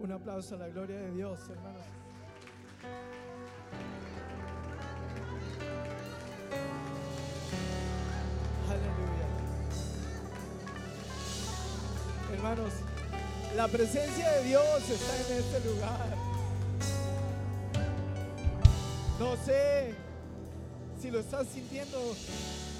Un 0.00 0.12
aplauso 0.12 0.54
a 0.54 0.58
la 0.58 0.68
gloria 0.68 0.96
de 0.96 1.10
Dios, 1.10 1.40
hermanos. 1.50 1.82
Aleluya. 8.68 9.26
Hermanos, 12.32 12.72
la 13.56 13.66
presencia 13.66 14.30
de 14.32 14.44
Dios 14.44 14.88
está 14.88 15.16
en 15.16 15.38
este 15.38 15.68
lugar. 15.68 16.16
No 19.18 19.36
sé 19.36 19.94
si 21.00 21.10
lo 21.10 21.18
estás 21.18 21.48
sintiendo 21.48 21.98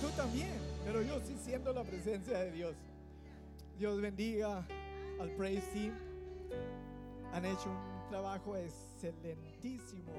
tú 0.00 0.08
también, 0.16 0.54
pero 0.84 1.02
yo 1.02 1.20
sí 1.26 1.36
siento 1.44 1.72
la 1.72 1.82
presencia 1.82 2.38
de 2.38 2.52
Dios. 2.52 2.74
Dios 3.76 4.00
bendiga 4.00 4.64
al 5.20 5.30
Praise 5.30 5.66
Team. 5.72 6.08
Han 7.32 7.44
hecho 7.44 7.70
un 7.70 8.08
trabajo 8.08 8.56
excelentísimo 8.56 10.12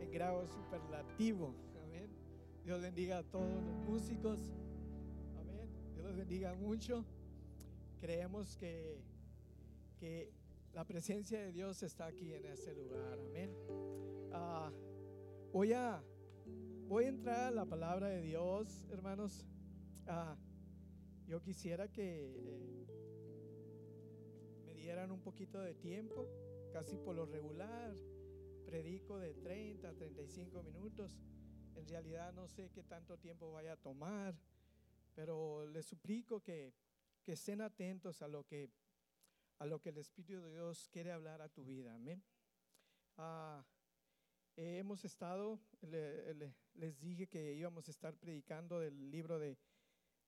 en 0.00 0.10
grado 0.10 0.46
superlativo. 0.46 1.52
Amén. 1.84 2.08
Dios 2.64 2.80
bendiga 2.80 3.18
a 3.18 3.22
todos 3.24 3.62
los 3.64 3.76
músicos. 3.88 4.38
Amén. 5.40 5.68
Dios 5.94 6.06
los 6.06 6.16
bendiga 6.16 6.54
mucho. 6.54 7.04
Creemos 8.00 8.56
que, 8.56 9.02
que 9.98 10.32
la 10.72 10.84
presencia 10.84 11.40
de 11.40 11.52
Dios 11.52 11.82
está 11.82 12.06
aquí 12.06 12.32
en 12.32 12.46
este 12.46 12.72
lugar. 12.74 13.18
Amén. 13.28 13.50
Ah, 14.32 14.70
voy, 15.52 15.72
a, 15.72 16.00
voy 16.86 17.04
a 17.04 17.08
entrar 17.08 17.40
a 17.48 17.50
la 17.50 17.66
palabra 17.66 18.08
de 18.08 18.22
Dios, 18.22 18.86
hermanos. 18.90 19.44
Ah, 20.06 20.36
yo 21.26 21.42
quisiera 21.42 21.88
que 21.88 22.32
eh, 22.34 22.86
dieran 24.88 25.10
un 25.10 25.20
poquito 25.20 25.60
de 25.60 25.74
tiempo, 25.74 26.26
casi 26.72 26.96
por 26.96 27.14
lo 27.14 27.26
regular. 27.26 27.94
Predico 28.64 29.18
de 29.18 29.34
30 29.34 29.86
a 29.90 29.92
35 29.94 30.62
minutos. 30.62 31.20
En 31.74 31.86
realidad 31.86 32.32
no 32.32 32.48
sé 32.48 32.70
qué 32.70 32.82
tanto 32.84 33.18
tiempo 33.18 33.52
vaya 33.52 33.74
a 33.74 33.76
tomar, 33.76 34.34
pero 35.14 35.66
les 35.66 35.84
suplico 35.84 36.40
que, 36.42 36.72
que 37.22 37.32
estén 37.32 37.60
atentos 37.60 38.22
a 38.22 38.28
lo 38.28 38.44
que, 38.46 38.70
a 39.58 39.66
lo 39.66 39.78
que 39.78 39.90
el 39.90 39.98
Espíritu 39.98 40.40
de 40.40 40.52
Dios 40.52 40.88
quiere 40.90 41.12
hablar 41.12 41.42
a 41.42 41.50
tu 41.50 41.66
vida. 41.66 41.94
Amén. 41.94 42.22
Ah, 43.18 43.62
hemos 44.56 45.04
estado, 45.04 45.60
le- 45.82 46.32
le- 46.32 46.54
les 46.76 46.98
dije 46.98 47.26
que 47.26 47.52
íbamos 47.52 47.88
a 47.88 47.90
estar 47.90 48.14
predicando 48.16 48.80
del 48.80 49.10
libro 49.10 49.38
de, 49.38 49.58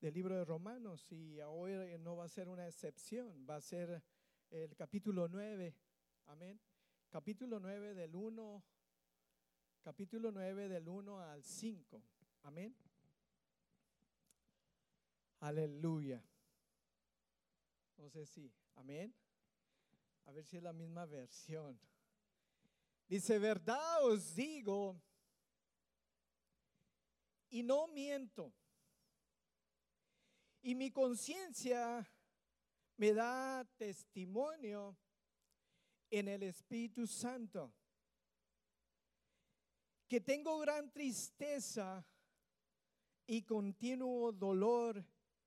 del 0.02 0.12
libro 0.12 0.36
de 0.36 0.44
Romanos 0.44 1.10
y 1.12 1.40
hoy 1.40 1.72
no 1.98 2.14
va 2.16 2.24
a 2.24 2.28
ser 2.28 2.46
una 2.50 2.66
excepción, 2.68 3.46
va 3.48 3.56
a 3.56 3.60
ser 3.62 4.02
el 4.50 4.74
capítulo 4.76 5.28
9. 5.28 5.74
Amén. 6.26 6.60
Capítulo 7.08 7.58
9 7.58 7.94
del 7.94 8.14
1 8.14 8.64
capítulo 9.82 10.30
9 10.30 10.68
del 10.68 10.88
1 10.88 11.20
al 11.20 11.42
5. 11.42 12.02
Amén. 12.42 12.76
Aleluya. 15.40 16.22
No 17.96 18.08
sé 18.10 18.26
si, 18.26 18.52
amén. 18.74 19.14
A 20.26 20.32
ver 20.32 20.44
si 20.44 20.56
es 20.56 20.62
la 20.62 20.72
misma 20.72 21.06
versión. 21.06 21.80
Dice, 23.08 23.38
verdad 23.38 24.04
os 24.04 24.34
digo, 24.34 25.00
y 27.48 27.62
no 27.62 27.88
miento. 27.88 28.52
Y 30.62 30.74
mi 30.74 30.90
conciencia 30.90 32.06
me 33.00 33.14
da 33.14 33.64
testimonio 33.78 34.94
en 36.10 36.28
el 36.28 36.42
Espíritu 36.42 37.06
Santo 37.06 37.72
que 40.06 40.20
tengo 40.20 40.58
gran 40.58 40.92
tristeza 40.92 42.04
y 43.26 43.40
continuo 43.40 44.32
dolor 44.32 45.02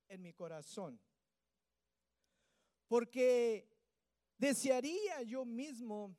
en 0.08 0.24
mi 0.24 0.34
corazón. 0.34 1.00
Porque 2.88 3.70
desearía 4.36 5.22
yo 5.22 5.46
mismo 5.46 6.18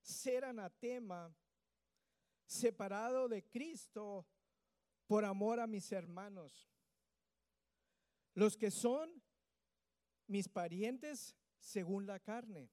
ser 0.00 0.44
anatema, 0.44 1.34
separado 2.46 3.26
de 3.26 3.42
Cristo 3.48 4.28
por 5.08 5.24
amor 5.24 5.58
a 5.58 5.66
mis 5.66 5.90
hermanos, 5.90 6.70
los 8.34 8.56
que 8.56 8.70
son 8.70 9.20
mis 10.32 10.48
parientes 10.48 11.36
según 11.60 12.06
la 12.06 12.18
carne 12.18 12.70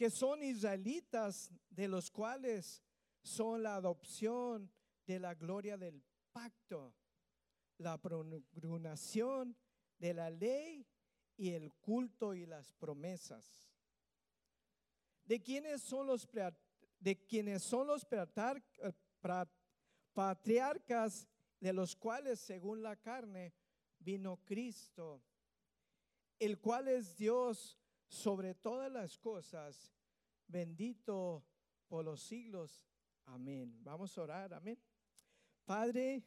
que 0.00 0.08
son 0.08 0.42
israelitas, 0.42 1.52
de 1.68 1.86
los 1.86 2.10
cuales 2.10 2.82
son 3.22 3.62
la 3.62 3.74
adopción 3.74 4.72
de 5.06 5.20
la 5.20 5.34
gloria 5.34 5.76
del 5.76 6.02
pacto, 6.32 6.94
la 7.76 7.98
promulgación 7.98 9.54
de 9.98 10.14
la 10.14 10.30
ley 10.30 10.86
y 11.36 11.50
el 11.50 11.70
culto 11.74 12.32
y 12.32 12.46
las 12.46 12.72
promesas. 12.72 13.70
De 15.26 15.42
quienes 15.42 15.82
son 15.82 16.06
los 16.06 16.26
de 16.98 17.26
quienes 17.26 17.62
son 17.62 17.86
los 17.86 18.06
eh, 18.10 18.96
patriarcas 20.14 21.28
de 21.60 21.74
los 21.74 21.94
cuales 21.94 22.40
según 22.40 22.82
la 22.82 22.96
carne 22.96 23.52
vino 24.00 24.38
Cristo, 24.44 25.22
el 26.38 26.58
cual 26.58 26.88
es 26.88 27.16
Dios 27.16 27.78
sobre 28.08 28.54
todas 28.54 28.90
las 28.90 29.16
cosas, 29.18 29.94
bendito 30.48 31.44
por 31.86 32.04
los 32.04 32.20
siglos. 32.20 32.88
Amén. 33.26 33.78
Vamos 33.84 34.16
a 34.16 34.22
orar, 34.22 34.54
amén. 34.54 34.78
Padre, 35.64 36.24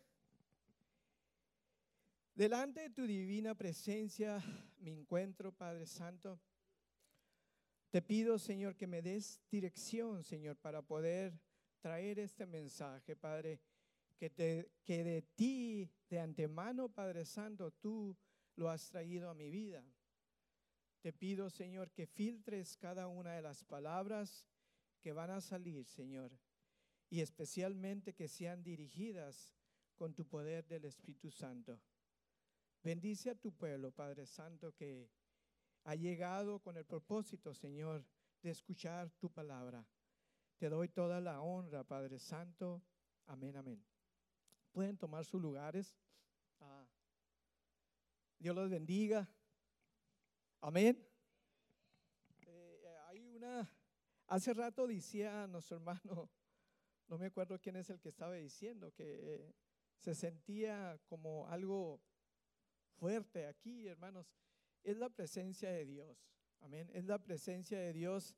delante 2.34 2.82
de 2.82 2.90
tu 2.92 3.06
divina 3.06 3.56
presencia 3.56 4.42
me 4.80 4.92
encuentro, 4.92 5.52
Padre 5.52 5.86
Santo. 5.86 6.40
Te 7.90 8.02
pido, 8.02 8.40
Señor, 8.40 8.76
que 8.76 8.88
me 8.88 9.02
des 9.02 9.42
dirección, 9.52 10.24
Señor, 10.24 10.58
para 10.58 10.82
poder 10.82 11.40
traer 11.80 12.20
este 12.20 12.46
mensaje, 12.46 13.16
Padre, 13.16 13.60
que, 14.18 14.30
de 14.30 15.22
ti, 15.36 15.90
de 16.10 16.20
antemano, 16.20 16.90
Padre 16.90 17.26
Santo, 17.26 17.72
tú 17.72 18.16
lo 18.56 18.70
has 18.70 18.88
traído 18.90 19.30
a 19.30 19.34
mi 19.34 19.50
vida. 19.50 19.84
Te 21.02 21.12
pido, 21.12 21.50
Señor, 21.50 21.92
que 21.92 22.08
filtres 22.08 22.78
cada 22.78 23.08
una 23.08 23.34
de 23.34 23.42
las 23.42 23.64
palabras 23.64 24.46
que 25.02 25.12
van 25.12 25.32
a 25.32 25.42
salir, 25.42 25.86
Señor, 25.86 26.32
y 27.10 27.20
especialmente 27.20 28.14
que 28.14 28.30
sean 28.30 28.64
dirigidas 28.64 29.54
con 29.96 30.14
tu 30.14 30.26
poder 30.26 30.66
del 30.66 30.86
Espíritu 30.86 31.30
Santo. 31.30 31.82
Bendice 32.82 33.30
a 33.30 33.36
tu 33.36 33.52
pueblo, 33.52 33.92
Padre 33.92 34.26
Santo, 34.26 34.74
que 34.74 35.10
ha 35.84 35.96
llegado 35.96 36.60
con 36.60 36.78
el 36.78 36.86
propósito, 36.86 37.54
Señor, 37.54 38.06
de 38.42 38.52
escuchar 38.52 39.12
tu 39.20 39.30
palabra. 39.30 39.86
Te 40.58 40.70
doy 40.70 40.88
toda 40.90 41.20
la 41.20 41.42
honra, 41.42 41.84
Padre 41.84 42.20
Santo. 42.20 42.82
Amén, 43.26 43.56
amén. 43.58 43.93
Pueden 44.74 44.98
tomar 44.98 45.24
sus 45.24 45.40
lugares. 45.40 45.96
Ah, 46.60 46.86
Dios 48.40 48.56
los 48.56 48.70
bendiga. 48.70 49.30
Amén. 50.62 50.98
Eh, 52.48 52.82
eh, 52.84 52.98
hay 53.08 53.30
una, 53.30 53.70
hace 54.28 54.52
rato 54.54 54.88
decía 54.88 55.46
nuestro 55.46 55.78
hermano, 55.78 56.30
no 57.08 57.18
me 57.20 57.28
acuerdo 57.28 57.60
quién 57.60 57.76
es 57.76 57.90
el 57.92 58.00
que 58.00 58.10
estaba 58.10 58.34
diciendo, 58.34 58.92
que 58.92 59.36
eh, 59.36 59.56
se 60.00 60.16
sentía 60.16 61.00
como 61.06 61.48
algo 61.48 62.02
fuerte 62.96 63.46
aquí, 63.46 63.88
hermanos. 63.88 64.34
Es 64.84 64.98
la 64.98 65.10
presencia 65.10 65.70
de 65.70 65.86
Dios. 65.86 66.28
Amén. 66.62 66.90
Es 66.94 67.06
la 67.06 67.20
presencia 67.20 67.78
de 67.78 67.94
Dios 67.94 68.36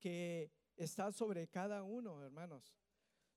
que 0.00 0.50
está 0.76 1.12
sobre 1.12 1.46
cada 1.46 1.82
uno, 1.82 2.22
hermanos. 2.24 2.74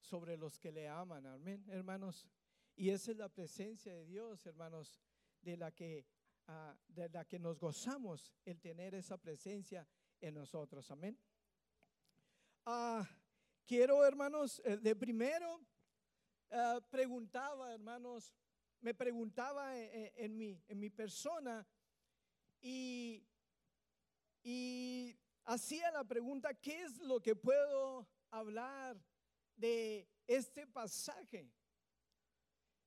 Sobre 0.01 0.36
los 0.36 0.59
que 0.59 0.71
le 0.71 0.88
aman. 0.89 1.25
Amén, 1.27 1.63
hermanos. 1.69 2.27
Y 2.75 2.89
esa 2.89 3.12
es 3.12 3.18
la 3.18 3.30
presencia 3.30 3.94
de 3.94 4.06
Dios, 4.06 4.45
hermanos, 4.45 5.00
de 5.42 5.56
la 5.57 5.71
que 5.71 6.06
ah, 6.48 6.75
de 6.88 7.07
la 7.09 7.24
que 7.25 7.39
nos 7.39 7.59
gozamos 7.59 8.33
el 8.45 8.59
tener 8.59 8.94
esa 8.95 9.18
presencia 9.18 9.88
en 10.19 10.33
nosotros. 10.33 10.89
Amén. 10.92 11.18
Ah, 12.65 13.07
quiero, 13.65 14.03
hermanos, 14.06 14.62
eh, 14.65 14.77
de 14.77 14.95
primero 14.95 15.62
ah, 16.51 16.80
preguntaba, 16.89 17.71
hermanos, 17.74 18.33
me 18.81 18.94
preguntaba 18.94 19.77
en, 19.77 19.89
en- 19.94 20.12
en 20.15 20.38
mi, 20.38 20.63
en 20.68 20.80
mi 20.80 20.89
persona 20.89 21.65
y, 22.59 23.24
y 24.44 25.15
hacía 25.45 25.92
la 25.92 26.03
pregunta, 26.03 26.53
¿qué 26.56 26.81
es 26.83 26.98
lo 27.00 27.19
que 27.21 27.36
puedo 27.36 28.07
hablar 28.31 29.00
de 29.62 30.10
este 30.28 30.66
pasaje? 30.68 31.50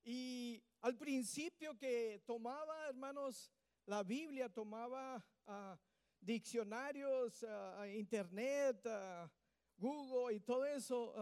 Y 0.03 0.61
al 0.81 0.95
principio 0.97 1.75
que 1.75 2.21
tomaba, 2.25 2.87
hermanos, 2.89 3.51
la 3.87 4.03
Biblia, 4.03 4.49
tomaba 4.49 5.25
ah, 5.47 5.79
diccionarios, 6.19 7.43
ah, 7.47 7.87
internet, 7.87 8.85
ah, 8.85 9.31
Google 9.77 10.35
y 10.35 10.39
todo 10.39 10.65
eso, 10.65 11.13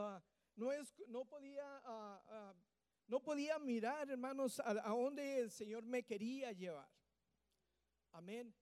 no, 0.55 0.71
es, 0.71 0.93
no, 1.07 1.25
podía, 1.25 1.65
no 3.07 3.19
podía 3.19 3.57
mirar, 3.57 4.09
hermanos, 4.09 4.59
a, 4.59 4.69
a 4.71 4.89
dónde 4.89 5.39
el 5.39 5.49
Señor 5.49 5.83
me 5.83 6.03
quería 6.03 6.51
llevar. 6.51 6.87
Amén. 8.11 8.53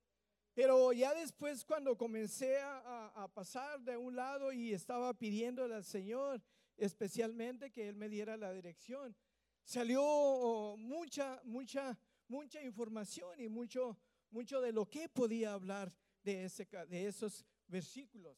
Pero 0.54 0.94
ya 0.94 1.14
después 1.14 1.66
cuando 1.66 1.98
comencé 1.98 2.58
a- 2.60 3.24
a 3.24 3.28
pasar 3.28 3.82
de 3.82 3.98
un 3.98 4.16
lado 4.16 4.52
y 4.54 4.74
estaba 4.74 5.14
pidiéndole 5.14 5.76
al 5.76 5.84
Señor, 5.84 6.42
especialmente 6.78 7.72
que 7.72 7.88
Él 7.88 7.96
me 7.96 8.10
diera 8.10 8.38
la 8.38 8.52
dirección, 8.52 9.16
salió 9.64 10.04
oh, 10.04 10.78
mucha, 10.78 11.42
mucha, 11.44 11.98
mucha 12.28 12.62
información 12.62 13.40
y 13.40 13.48
mucho, 13.48 13.98
mucho 14.30 14.62
de 14.62 14.72
lo 14.72 14.90
que 14.90 15.10
podía 15.10 15.54
hablar 15.54 15.94
de, 16.24 16.46
ese, 16.46 16.66
de 16.88 17.08
esos 17.08 17.46
versículos. 17.68 18.38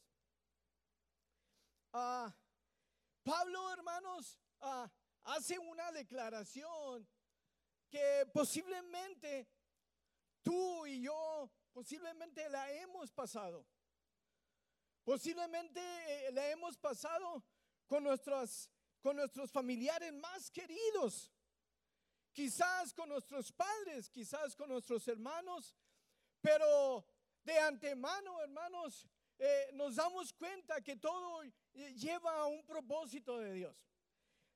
Ah, 1.92 2.34
Pablo, 3.22 3.72
hermanos, 3.72 4.38
ah, 4.60 4.90
hace 5.22 5.58
una 5.58 5.90
declaración 5.92 7.08
que 7.88 8.28
posiblemente 8.32 9.48
tú 10.42 10.86
y 10.86 11.02
yo 11.02 11.50
posiblemente 11.72 12.48
la 12.48 12.70
hemos 12.72 13.12
pasado. 13.12 13.66
Posiblemente 15.04 15.80
eh, 15.80 16.32
la 16.32 16.48
hemos 16.50 16.76
pasado 16.78 17.44
con 17.86 18.04
nuestros, 18.04 18.70
con 19.00 19.16
nuestros 19.16 19.50
familiares 19.50 20.12
más 20.12 20.50
queridos. 20.50 21.30
Quizás 22.32 22.92
con 22.92 23.08
nuestros 23.08 23.52
padres, 23.52 24.10
quizás 24.10 24.56
con 24.56 24.68
nuestros 24.68 25.06
hermanos, 25.06 25.74
pero 26.40 27.06
de 27.44 27.58
antemano, 27.58 28.40
hermanos, 28.42 29.06
eh, 29.38 29.70
nos 29.74 29.96
damos 29.96 30.32
cuenta 30.32 30.80
que 30.80 30.96
todo 30.96 31.42
eh, 31.44 31.52
lleva 31.94 32.34
a 32.40 32.46
un 32.46 32.64
propósito 32.66 33.38
de 33.38 33.52
Dios. 33.52 33.76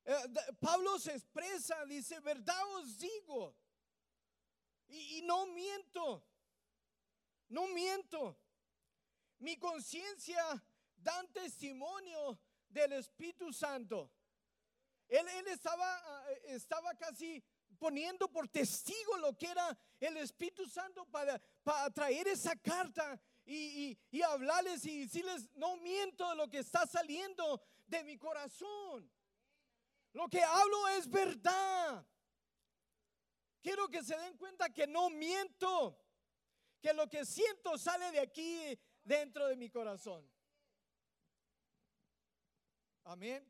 Eh, 0.05 0.15
Pablo 0.61 0.99
se 0.99 1.13
expresa, 1.13 1.85
dice, 1.85 2.19
verdad 2.21 2.61
os 2.77 2.99
digo, 2.99 3.55
y, 4.89 5.19
y 5.19 5.23
no 5.23 5.47
miento, 5.47 6.27
no 7.49 7.69
miento. 7.69 8.39
Mi 9.39 9.57
conciencia 9.57 10.43
da 10.97 11.25
testimonio 11.33 12.39
del 12.69 12.93
Espíritu 12.95 13.53
Santo. 13.53 14.11
Él, 15.09 15.27
estaba, 15.49 15.97
ah, 15.97 16.25
estaba 16.45 16.95
casi 16.95 17.43
poniendo 17.79 18.29
por 18.31 18.49
testigo 18.49 19.17
lo 19.19 19.37
que 19.37 19.47
era 19.51 19.79
el 20.01 20.17
Espíritu 20.19 20.67
Santo 20.69 21.07
para, 21.07 21.41
para 21.63 21.91
traer 21.91 22.29
esa 22.29 22.55
carta 22.57 23.19
y, 23.45 23.55
y- 23.91 23.99
y 24.11 24.23
hablarles 24.23 24.85
y 24.85 25.01
decirles, 25.01 25.49
no 25.55 25.77
miento 25.79 26.29
de 26.29 26.37
lo 26.37 26.49
que 26.49 26.59
está 26.59 26.87
saliendo 26.87 27.63
de 27.87 28.05
mi 28.05 28.19
corazón. 28.19 29.11
Lo 30.13 30.29
que 30.29 30.43
hablo 30.43 30.89
es 30.89 31.09
verdad. 31.09 32.05
Quiero 33.63 33.89
que 33.89 34.03
se 34.03 34.17
den 34.17 34.37
cuenta 34.37 34.69
que 34.71 34.87
no 34.87 35.11
miento, 35.11 35.99
que 36.81 36.93
lo 36.93 37.09
que 37.09 37.25
siento 37.25 37.77
sale 37.79 38.11
de 38.13 38.21
aquí 38.21 38.79
dentro 39.05 39.47
de 39.49 39.57
mi 39.57 39.71
corazón. 39.71 40.29
Amén. 43.09 43.43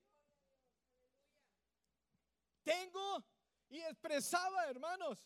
Tengo 2.62 3.24
y 3.70 3.80
expresaba, 3.80 4.66
hermanos, 4.68 5.18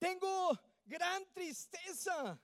tengo 0.00 0.50
gran 0.84 1.24
tristeza. 1.32 2.36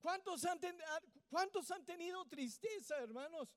¿Cuántos 0.00 0.46
han, 0.46 0.58
ten- 0.58 0.80
¿Cuántos 1.28 1.70
han 1.70 1.84
tenido 1.84 2.24
tristeza, 2.26 2.96
hermanos? 2.96 3.48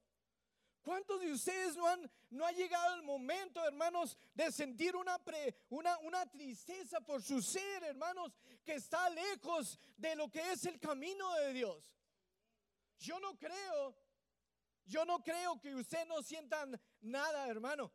¿Cuántos 0.82 1.22
de 1.22 1.32
ustedes 1.32 1.78
no 1.78 1.88
han 1.88 2.12
no 2.30 2.46
ha 2.46 2.52
llegado 2.52 2.96
el 2.96 3.04
momento, 3.04 3.64
hermanos, 3.66 4.18
de 4.34 4.52
sentir 4.52 4.94
una, 4.98 5.24
pre- 5.24 5.56
una, 5.70 5.98
una 6.00 6.30
tristeza 6.30 7.00
por 7.00 7.24
su 7.24 7.42
ser, 7.42 7.84
hermanos, 7.86 8.34
que 8.66 8.74
está 8.74 9.10
lejos 9.10 9.80
de 9.96 10.18
lo 10.18 10.30
que 10.30 10.52
es 10.52 10.66
el 10.66 10.82
camino 10.82 11.34
de 11.36 11.54
Dios? 11.54 11.96
Yo 12.98 13.20
no 13.22 13.38
creo, 13.40 13.96
yo 14.86 15.06
no 15.06 15.24
creo 15.24 15.60
que 15.60 15.74
usted 15.76 16.06
no 16.08 16.22
sienta 16.22 16.66
nada, 17.02 17.48
hermano. 17.48 17.92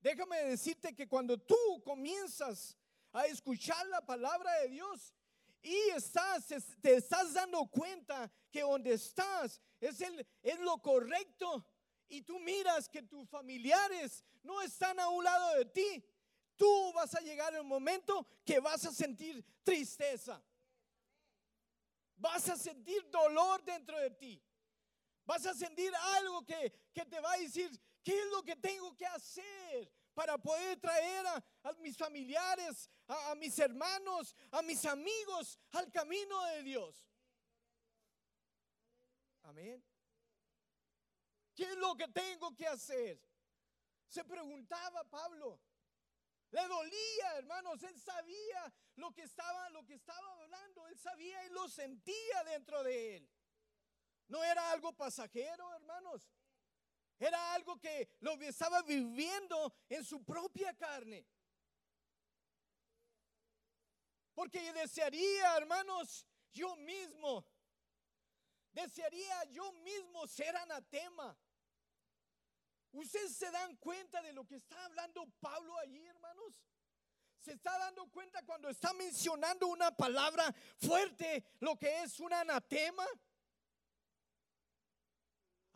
Déjame 0.00 0.44
decirte 0.44 0.94
que 0.94 1.08
cuando 1.08 1.38
tú 1.38 1.82
comienzas 1.84 2.76
a 3.12 3.26
escuchar 3.26 3.86
la 3.88 4.04
palabra 4.04 4.52
de 4.60 4.68
Dios 4.68 5.14
y 5.62 5.74
estás, 5.90 6.50
es- 6.52 6.80
te 6.80 6.94
estás 6.96 7.32
dando 7.32 7.66
cuenta 7.66 8.30
que 8.52 8.60
donde 8.60 8.92
estás 8.92 9.60
es, 9.80 10.00
el, 10.00 10.26
es 10.42 10.58
lo 10.60 10.78
correcto 10.80 11.66
y 12.08 12.22
tú 12.22 12.38
miras 12.38 12.88
que 12.88 13.02
tus 13.02 13.28
familiares 13.28 14.24
no 14.42 14.60
están 14.62 15.00
a 15.00 15.08
un 15.08 15.24
lado 15.24 15.54
de 15.56 15.64
ti, 15.64 16.04
tú 16.56 16.92
vas 16.92 17.14
a 17.14 17.20
llegar 17.20 17.52
el 17.54 17.64
momento 17.64 18.24
que 18.44 18.60
vas 18.60 18.84
a 18.84 18.92
sentir 18.92 19.44
tristeza. 19.64 20.40
Vas 22.18 22.48
a 22.48 22.56
sentir 22.56 23.10
dolor 23.10 23.62
dentro 23.64 23.98
de 23.98 24.10
ti. 24.10 24.42
Vas 25.26 25.44
a 25.44 25.54
sentir 25.54 25.92
algo 26.16 26.44
que, 26.44 26.72
que 26.94 27.04
te 27.04 27.20
va 27.20 27.32
a 27.32 27.38
decir, 27.38 27.70
¿qué 28.02 28.18
es 28.18 28.30
lo 28.30 28.42
que 28.42 28.54
tengo 28.56 28.96
que 28.96 29.06
hacer 29.06 29.92
para 30.14 30.38
poder 30.38 30.78
traer 30.80 31.26
a, 31.26 31.72
mis 31.80 31.96
familiares, 31.96 32.88
a, 33.08 33.32
a 33.32 33.34
mis 33.34 33.58
hermanos, 33.58 34.34
a 34.52 34.62
mis 34.62 34.84
amigos 34.84 35.58
al 35.72 35.90
camino 35.90 36.42
de 36.44 36.62
Dios? 36.62 37.04
Amén. 39.42 39.84
¿Qué 41.54 41.64
es 41.64 41.76
lo 41.76 41.96
que 41.96 42.06
tengo 42.08 42.54
que 42.54 42.66
hacer? 42.66 43.20
Se 44.06 44.24
preguntaba 44.24 45.02
Pablo. 45.10 45.60
Le 46.50 46.66
dolía, 46.68 47.38
hermanos, 47.38 47.82
él 47.82 47.98
sabía 48.00 48.72
lo 48.96 49.12
que 49.12 49.22
estaba 49.22 49.68
lo 49.70 49.84
que 49.84 49.94
estaba 49.94 50.32
hablando, 50.42 50.86
él 50.86 50.98
sabía 50.98 51.44
y 51.44 51.50
lo 51.50 51.68
sentía 51.68 52.44
dentro 52.44 52.84
de 52.84 53.16
él. 53.16 53.30
No 54.28 54.42
era 54.42 54.70
algo 54.70 54.92
pasajero, 54.92 55.72
hermanos. 55.74 56.28
Era 57.18 57.54
algo 57.54 57.78
que 57.78 58.08
lo 58.20 58.32
estaba 58.42 58.82
viviendo 58.82 59.74
en 59.88 60.04
su 60.04 60.22
propia 60.24 60.74
carne. 60.74 61.26
Porque 64.34 64.72
desearía, 64.74 65.56
hermanos, 65.56 66.26
yo 66.52 66.76
mismo, 66.76 67.46
desearía 68.72 69.44
yo 69.44 69.72
mismo 69.72 70.26
ser 70.26 70.54
anatema. 70.56 71.34
¿Ustedes 72.92 73.34
se 73.34 73.50
dan 73.50 73.76
cuenta 73.76 74.20
de 74.20 74.32
lo 74.32 74.46
que 74.46 74.56
está 74.56 74.84
hablando 74.84 75.26
Pablo 75.40 75.78
allí, 75.78 76.04
hermanos? 76.06 76.62
Se 77.38 77.52
está 77.52 77.78
dando 77.78 78.10
cuenta 78.10 78.42
cuando 78.42 78.68
está 78.68 78.92
mencionando 78.92 79.68
una 79.68 79.94
palabra 79.94 80.54
fuerte, 80.78 81.44
lo 81.60 81.78
que 81.78 82.02
es 82.02 82.18
un 82.20 82.32
anatema. 82.32 83.06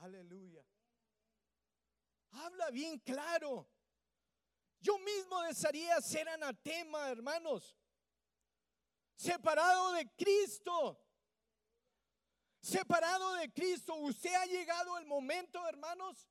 Aleluya. 0.00 0.64
Habla 2.30 2.70
bien 2.70 2.98
claro. 3.00 3.68
Yo 4.80 4.98
mismo 4.98 5.42
desearía 5.42 6.00
ser 6.00 6.28
anatema, 6.28 7.10
hermanos. 7.10 7.76
Separado 9.14 9.92
de 9.92 10.10
Cristo. 10.16 10.98
Separado 12.62 13.34
de 13.34 13.52
Cristo. 13.52 13.94
Usted 13.96 14.32
ha 14.32 14.46
llegado 14.46 14.96
el 14.96 15.04
momento, 15.04 15.66
hermanos. 15.68 16.26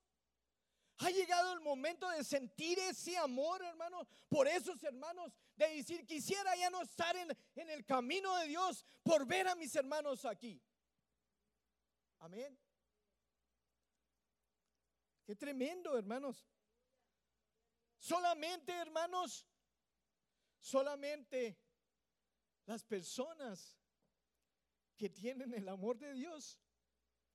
Ha 0.97 1.11
llegado 1.11 1.53
el 1.53 1.61
momento 1.61 2.09
de 2.09 2.23
sentir 2.23 2.77
ese 2.79 3.17
amor, 3.17 3.63
hermanos, 3.63 4.07
por 4.27 4.47
esos 4.47 4.83
hermanos, 4.83 5.31
de 5.55 5.67
decir, 5.75 6.05
quisiera 6.05 6.55
ya 6.57 6.69
no 6.69 6.81
estar 6.81 7.15
en, 7.15 7.38
en 7.55 7.69
el 7.69 7.85
camino 7.85 8.35
de 8.38 8.47
Dios 8.47 8.85
por 9.03 9.25
ver 9.25 9.47
a 9.47 9.55
mis 9.55 9.73
hermanos 9.75 10.25
aquí. 10.25 10.61
Amén. 12.19 12.59
Qué 15.29 15.36
tremendo, 15.36 15.95
hermanos. 15.95 16.43
Solamente, 18.00 18.71
hermanos, 18.71 19.45
solamente 20.57 21.55
las 22.65 22.83
personas 22.83 23.77
que 24.98 25.07
tienen 25.07 25.53
el 25.53 25.69
amor 25.69 26.00
de 26.00 26.15
Dios 26.15 26.59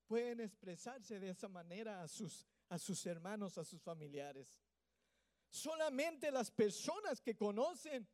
pueden 0.08 0.40
expresarse 0.40 1.20
de 1.20 1.30
esa 1.30 1.48
manera 1.48 2.02
a 2.02 2.08
sus, 2.08 2.48
a 2.68 2.80
sus 2.80 3.06
hermanos, 3.06 3.58
a 3.58 3.64
sus 3.64 3.80
familiares. 3.80 4.60
Solamente 5.48 6.32
las 6.32 6.50
personas 6.50 7.20
que 7.20 7.36
conocen 7.36 8.08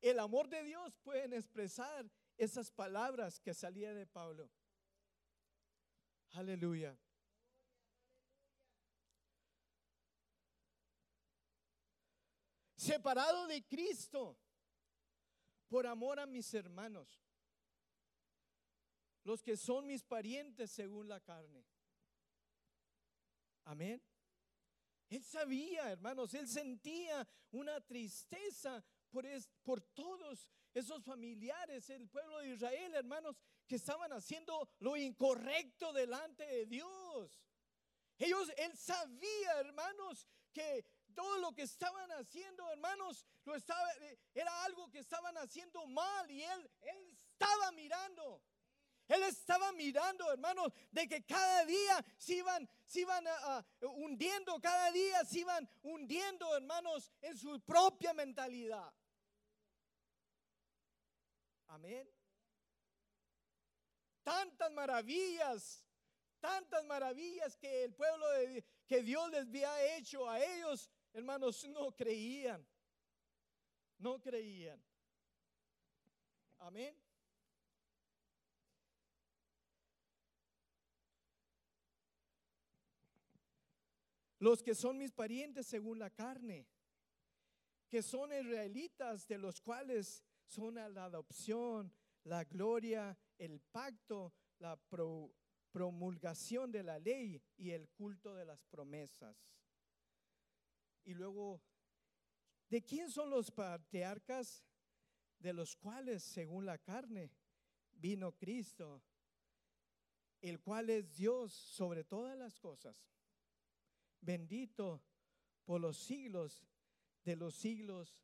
el 0.00 0.18
amor 0.18 0.48
de 0.48 0.64
Dios 0.64 0.96
pueden 1.02 1.34
expresar 1.34 2.10
esas 2.38 2.70
palabras 2.70 3.38
que 3.38 3.52
salía 3.52 3.92
de 3.92 4.06
Pablo. 4.06 4.50
Aleluya. 6.30 6.98
Separado 12.80 13.46
de 13.46 13.62
Cristo 13.66 14.38
por 15.68 15.86
amor 15.86 16.18
a 16.18 16.24
mis 16.24 16.54
hermanos. 16.54 17.22
los 19.22 19.42
que 19.42 19.54
son 19.54 19.86
mis 19.86 20.02
parientes 20.02 20.70
según 20.70 21.06
la 21.06 21.20
carne. 21.20 21.62
Amén. 23.64 24.02
Él 25.10 25.22
sabía, 25.22 25.92
hermanos, 25.92 26.32
él 26.32 26.48
sentía 26.48 27.28
una 27.50 27.82
tristeza 27.82 28.82
por, 29.10 29.26
por 29.62 29.82
todos 29.82 30.48
esos 30.72 31.04
familiares, 31.04 31.90
el 31.90 32.08
pueblo 32.08 32.38
de 32.38 32.54
Israel, 32.54 32.94
hermanos, 32.94 33.36
que 33.66 33.76
estaban 33.76 34.10
haciendo 34.14 34.70
lo 34.78 34.96
incorrecto 34.96 35.92
delante 35.92 36.46
de 36.46 36.64
Dios. 36.64 37.30
Ellos, 38.16 38.50
él 38.56 38.74
sabía, 38.74 39.60
hermanos, 39.60 40.26
que 40.50 40.86
todo 41.14 41.38
lo 41.38 41.52
que 41.52 41.62
estaban 41.62 42.10
haciendo, 42.12 42.70
hermanos, 42.70 43.24
lo 43.44 43.54
estaba, 43.54 43.82
era 44.34 44.64
algo 44.64 44.90
que 44.90 44.98
estaban 44.98 45.36
haciendo 45.38 45.86
mal 45.86 46.30
y 46.30 46.42
él, 46.42 46.70
él 46.82 47.08
estaba 47.10 47.72
mirando. 47.72 48.42
Él 49.10 49.24
estaba 49.24 49.72
mirando, 49.72 50.30
hermanos, 50.30 50.72
de 50.92 51.08
que 51.08 51.24
cada 51.24 51.64
día 51.64 52.04
se 52.16 52.34
iban, 52.34 52.68
se 52.86 53.00
iban 53.00 53.24
hundiendo, 53.80 54.60
cada 54.60 54.92
día 54.92 55.24
se 55.24 55.40
iban 55.40 55.68
hundiendo, 55.82 56.56
hermanos, 56.56 57.10
en 57.20 57.36
su 57.36 57.60
propia 57.62 58.12
mentalidad. 58.14 58.92
Amén. 61.66 62.08
Tantas 64.22 64.70
maravillas, 64.70 65.84
tantas 66.38 66.84
maravillas 66.84 67.56
que 67.56 67.82
el 67.82 67.94
pueblo 67.94 68.28
de, 68.30 68.64
que 68.86 69.02
Dios 69.02 69.28
les 69.30 69.46
había 69.46 69.96
hecho 69.96 70.30
a 70.30 70.38
ellos, 70.38 70.88
hermanos, 71.12 71.66
no 71.68 71.92
creían. 71.92 72.66
No 73.98 74.20
creían. 74.20 74.82
Amén. 76.58 76.94
los 84.40 84.62
que 84.62 84.74
son 84.74 84.98
mis 84.98 85.12
parientes 85.12 85.66
según 85.66 85.98
la 85.98 86.10
carne, 86.10 86.66
que 87.88 88.02
son 88.02 88.32
israelitas, 88.32 89.28
de 89.28 89.38
los 89.38 89.60
cuales 89.60 90.24
son 90.46 90.74
la 90.76 91.04
adopción, 91.04 91.92
la 92.24 92.44
gloria, 92.44 93.16
el 93.38 93.60
pacto, 93.60 94.32
la 94.58 94.78
promulgación 95.70 96.72
de 96.72 96.82
la 96.82 96.98
ley 96.98 97.40
y 97.58 97.70
el 97.70 97.88
culto 97.90 98.34
de 98.34 98.46
las 98.46 98.64
promesas. 98.64 99.36
Y 101.04 101.14
luego, 101.14 101.62
¿de 102.68 102.82
quién 102.82 103.10
son 103.10 103.30
los 103.30 103.50
patriarcas? 103.50 104.64
De 105.38 105.52
los 105.52 105.74
cuales, 105.76 106.22
según 106.22 106.66
la 106.66 106.78
carne, 106.78 107.32
vino 107.92 108.36
Cristo, 108.36 109.02
el 110.40 110.60
cual 110.60 110.90
es 110.90 111.16
Dios 111.16 111.52
sobre 111.52 112.04
todas 112.04 112.36
las 112.36 112.58
cosas 112.58 113.10
bendito 114.20 115.02
por 115.64 115.80
los 115.80 115.96
siglos 115.96 116.66
de 117.24 117.36
los 117.36 117.54
siglos. 117.54 118.22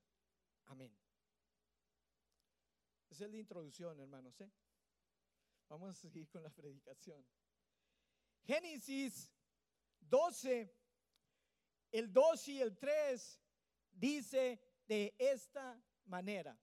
Amén. 0.66 0.96
Esa 3.10 3.24
es 3.24 3.30
la 3.30 3.38
introducción, 3.38 3.98
hermanos. 4.00 4.40
¿eh? 4.40 4.50
Vamos 5.68 5.90
a 5.90 5.94
seguir 5.94 6.28
con 6.28 6.42
la 6.42 6.50
predicación. 6.54 7.24
Génesis 8.44 9.32
12, 10.00 10.75
el 11.98 12.12
2 12.12 12.48
y 12.48 12.60
el 12.60 12.76
3 12.76 13.40
dice 13.92 14.60
de 14.86 15.14
esta 15.18 15.82
manera. 16.04 16.58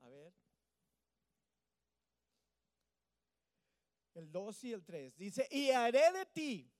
A 0.00 0.08
ver. 0.08 0.34
El 4.14 4.30
2 4.30 4.64
y 4.64 4.72
el 4.72 4.84
3 4.84 5.16
dice, 5.16 5.48
y 5.50 5.70
haré 5.70 6.12
de 6.12 6.26
ti 6.26 6.72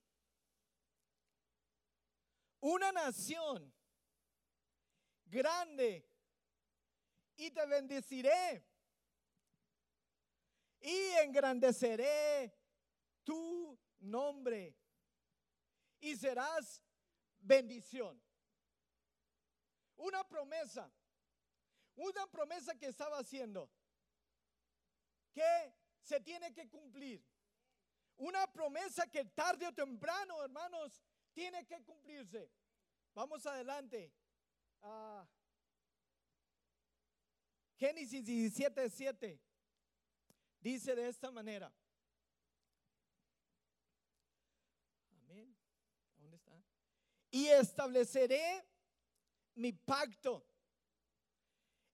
una 2.60 2.90
nación 2.92 3.72
grande 5.24 6.06
y 7.36 7.50
te 7.50 7.64
bendeciré 7.66 8.66
y 10.80 10.96
engrandeceré 11.22 12.52
tu 13.22 13.78
nombre 14.00 14.76
y 16.00 16.16
serás 16.16 16.82
bendición. 17.38 18.20
Una 19.96 20.26
promesa, 20.26 20.90
una 21.96 22.26
promesa 22.28 22.74
que 22.76 22.86
estaba 22.86 23.18
haciendo, 23.18 23.70
que 25.32 25.74
se 26.02 26.20
tiene 26.20 26.52
que 26.52 26.68
cumplir. 26.68 27.24
Una 28.16 28.50
promesa 28.52 29.06
que 29.06 29.24
tarde 29.26 29.66
o 29.66 29.72
temprano, 29.72 30.42
hermanos, 30.42 31.02
tiene 31.32 31.64
que 31.66 31.82
cumplirse. 31.84 32.50
Vamos 33.14 33.46
adelante. 33.46 34.12
Ah, 34.82 35.26
Génesis 37.76 38.24
17, 38.24 38.90
7 38.90 39.40
dice 40.60 40.94
de 40.96 41.08
esta 41.08 41.30
manera. 41.30 41.72
Amén. 45.12 45.56
¿Dónde 46.16 46.37
Y 47.30 47.46
estableceré 47.48 48.64
mi 49.54 49.72
pacto 49.72 50.46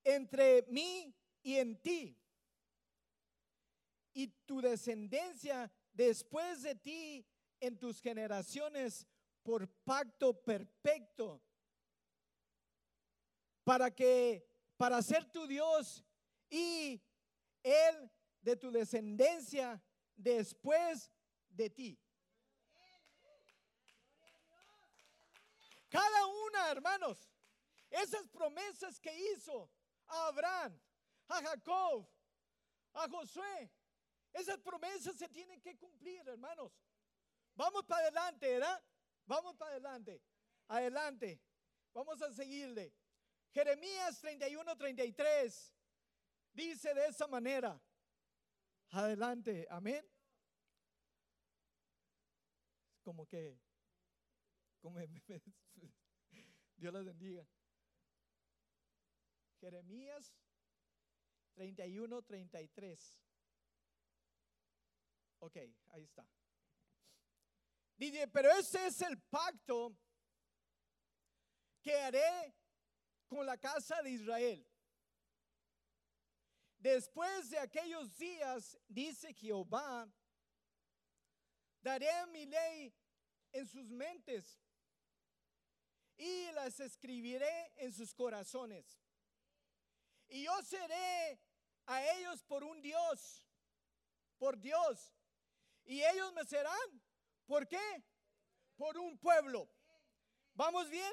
entre 0.04 0.62
mí 0.68 1.14
y 1.42 1.56
en 1.56 1.80
ti. 1.80 2.16
Y 4.12 4.28
tu 4.46 4.60
descendencia 4.60 5.72
después 5.92 6.62
de 6.62 6.74
ti 6.74 7.26
en 7.60 7.78
tus 7.78 8.00
generaciones 8.00 9.06
por 9.42 9.68
pacto 9.84 10.32
perfecto 10.42 11.42
para 13.64 13.90
que 13.90 14.46
para 14.76 15.00
ser 15.02 15.24
tu 15.24 15.46
Dios 15.46 16.04
y 16.50 17.02
él 17.62 18.10
de 18.42 18.56
tu 18.56 18.70
descendencia 18.70 19.82
después 20.14 21.10
de 21.48 21.70
ti. 21.70 21.98
Cada 25.94 26.26
una, 26.26 26.72
hermanos, 26.72 27.30
esas 27.88 28.28
promesas 28.28 28.98
que 28.98 29.16
hizo 29.30 29.70
a 30.08 30.26
Abraham, 30.26 30.76
a 31.28 31.40
Jacob, 31.40 32.04
a 32.94 33.08
Josué, 33.08 33.70
esas 34.32 34.58
promesas 34.58 35.16
se 35.16 35.28
tienen 35.28 35.60
que 35.60 35.76
cumplir, 35.76 36.28
hermanos. 36.28 36.72
Vamos 37.54 37.84
para 37.84 38.02
adelante, 38.02 38.48
¿verdad? 38.54 38.84
Vamos 39.26 39.54
para 39.54 39.70
adelante. 39.70 40.20
Adelante. 40.66 41.40
Vamos 41.92 42.20
a 42.22 42.32
seguirle. 42.32 42.92
Jeremías 43.52 44.18
31, 44.18 44.76
33 44.76 45.72
dice 46.54 46.92
de 46.92 47.06
esa 47.06 47.28
manera. 47.28 47.80
Adelante. 48.90 49.64
Amén. 49.70 50.04
Como 53.04 53.28
que, 53.28 53.60
como 54.84 55.00
Dios 56.76 56.92
las 56.92 57.06
bendiga. 57.06 57.48
Jeremías 59.58 60.30
31, 61.54 62.20
33. 62.20 63.22
Ok, 65.38 65.56
ahí 65.88 66.02
está. 66.02 66.28
Dice, 67.96 68.28
pero 68.28 68.50
ese 68.50 68.88
es 68.88 69.00
el 69.00 69.18
pacto 69.22 69.96
que 71.80 71.94
haré 71.94 72.54
con 73.26 73.46
la 73.46 73.56
casa 73.56 74.02
de 74.02 74.10
Israel. 74.10 74.68
Después 76.76 77.48
de 77.48 77.58
aquellos 77.58 78.14
días, 78.18 78.78
dice 78.86 79.32
Jehová, 79.32 80.06
daré 81.80 82.26
mi 82.26 82.44
ley 82.44 82.94
en 83.50 83.66
sus 83.66 83.88
mentes 83.88 84.60
y 86.16 86.52
las 86.52 86.80
escribiré 86.80 87.72
en 87.76 87.92
sus 87.92 88.14
corazones. 88.14 89.00
Y 90.28 90.44
yo 90.44 90.62
seré 90.62 91.40
a 91.86 92.02
ellos 92.14 92.42
por 92.44 92.64
un 92.64 92.80
Dios, 92.80 93.46
por 94.38 94.58
Dios, 94.58 95.12
y 95.84 96.02
ellos 96.02 96.32
me 96.32 96.44
serán 96.44 97.02
¿Por 97.46 97.68
qué? 97.68 98.04
Por 98.76 98.96
un 98.98 99.18
pueblo. 99.18 99.68
¿Vamos 100.54 100.88
bien? 100.88 101.12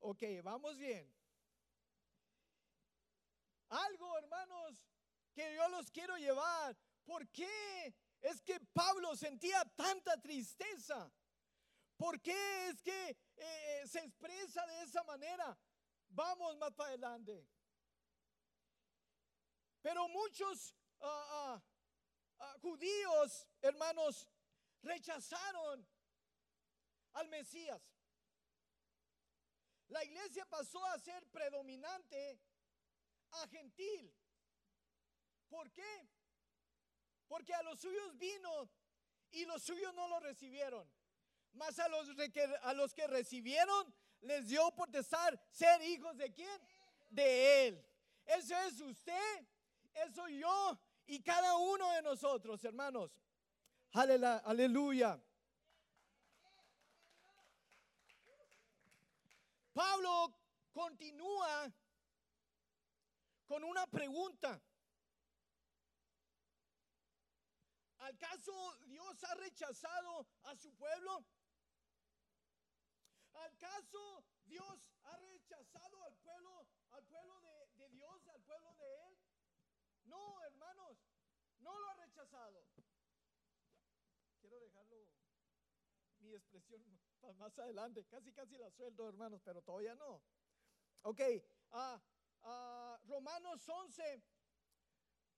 Ok, 0.00 0.22
vamos 0.42 0.76
bien. 0.76 1.12
Algo, 3.68 4.18
hermanos, 4.18 4.74
que 5.34 5.54
yo 5.54 5.68
los 5.68 5.90
quiero 5.90 6.16
llevar. 6.16 6.76
¿Por 7.04 7.28
qué 7.28 7.94
es 8.20 8.40
que 8.42 8.60
Pablo 8.72 9.14
sentía 9.16 9.64
tanta 9.76 10.20
tristeza? 10.20 11.10
¿Por 11.98 12.20
qué 12.22 12.68
es 12.68 12.80
que 12.80 13.10
eh, 13.10 13.16
eh, 13.36 13.86
se 13.88 13.98
expresa 13.98 14.64
de 14.66 14.82
esa 14.82 15.02
manera? 15.02 15.58
Vamos 16.10 16.56
más 16.56 16.72
para 16.72 16.90
adelante. 16.90 17.44
Pero 19.82 20.08
muchos 20.08 20.76
ah, 21.00 21.26
ah, 21.30 21.62
ah, 22.38 22.56
judíos, 22.60 23.48
hermanos, 23.60 24.30
rechazaron 24.82 25.86
al 27.14 27.28
Mesías. 27.28 27.82
La 29.88 30.04
iglesia 30.04 30.46
pasó 30.46 30.84
a 30.86 30.98
ser 31.00 31.26
predominante 31.30 32.40
a 33.32 33.48
gentil. 33.48 34.14
¿Por 35.48 35.72
qué? 35.72 36.08
Porque 37.26 37.54
a 37.54 37.62
los 37.62 37.80
suyos 37.80 38.16
vino 38.16 38.70
y 39.32 39.44
los 39.46 39.64
suyos 39.64 39.92
no 39.94 40.06
lo 40.06 40.20
recibieron. 40.20 40.88
Mas 41.54 41.78
a 41.78 41.88
los, 41.88 42.08
a 42.62 42.74
los 42.74 42.94
que 42.94 43.06
recibieron 43.06 43.94
les 44.22 44.48
dio 44.48 44.70
potestad 44.74 45.34
ser 45.50 45.82
hijos 45.82 46.16
de 46.16 46.32
quién? 46.32 46.60
De 47.10 47.68
Él. 47.68 47.84
Eso 48.26 48.56
es 48.66 48.80
usted, 48.80 49.46
eso 49.94 50.28
yo 50.28 50.78
y 51.06 51.22
cada 51.22 51.56
uno 51.56 51.90
de 51.92 52.02
nosotros, 52.02 52.62
hermanos. 52.64 53.10
Aleluya. 53.92 55.18
Pablo 59.72 60.34
continúa 60.72 61.72
con 63.46 63.64
una 63.64 63.86
pregunta. 63.86 64.60
¿Acaso 67.98 68.78
Dios 68.86 69.24
ha 69.24 69.34
rechazado 69.36 70.26
a 70.42 70.56
su 70.56 70.74
pueblo? 70.74 71.24
¿Acaso 73.44 74.24
Dios 74.44 74.88
ha 75.04 75.16
rechazado 75.16 76.02
al 76.04 76.16
pueblo, 76.16 76.66
al 76.90 77.04
pueblo 77.04 77.40
de, 77.40 77.88
Dios, 77.90 78.26
al 78.28 78.42
pueblo 78.42 78.74
de 78.74 79.08
Él? 79.08 79.18
No, 80.04 80.42
hermanos, 80.44 80.98
no 81.60 81.78
lo 81.78 81.88
ha 81.88 81.94
rechazado. 81.94 82.64
Quiero 84.40 84.58
dejarlo 84.60 85.08
mi 86.20 86.34
expresión 86.34 86.82
para 87.20 87.32
más 87.34 87.58
adelante. 87.58 88.04
Casi, 88.06 88.32
casi 88.32 88.56
la 88.56 88.70
suelto, 88.70 89.08
hermanos, 89.08 89.40
pero 89.44 89.62
todavía 89.62 89.94
no. 89.94 90.22
Ok, 91.02 91.20
uh, 91.70 93.06
Romanos 93.06 93.68
11, 93.68 94.22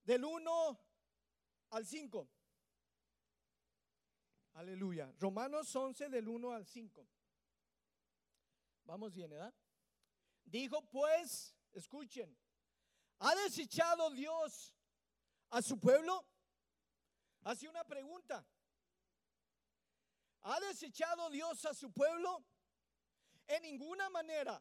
del 0.04 0.24
1 0.24 0.80
al 1.70 1.86
5. 1.86 2.28
Aleluya. 4.54 5.12
Romanos 5.18 5.74
11, 5.74 6.08
del 6.08 6.28
1 6.28 6.52
al 6.52 6.66
5. 6.66 7.08
Vamos 8.90 9.14
bien, 9.14 9.30
¿verdad? 9.30 9.54
Dijo 10.42 10.84
pues, 10.90 11.54
escuchen, 11.70 12.36
¿ha 13.20 13.36
desechado 13.36 14.10
Dios 14.10 14.74
a 15.50 15.62
su 15.62 15.78
pueblo? 15.78 16.26
Hace 17.42 17.68
una 17.68 17.84
pregunta. 17.84 18.44
¿Ha 20.42 20.58
desechado 20.58 21.30
Dios 21.30 21.64
a 21.66 21.72
su 21.72 21.92
pueblo? 21.92 22.44
En 23.46 23.62
ninguna 23.62 24.10
manera. 24.10 24.60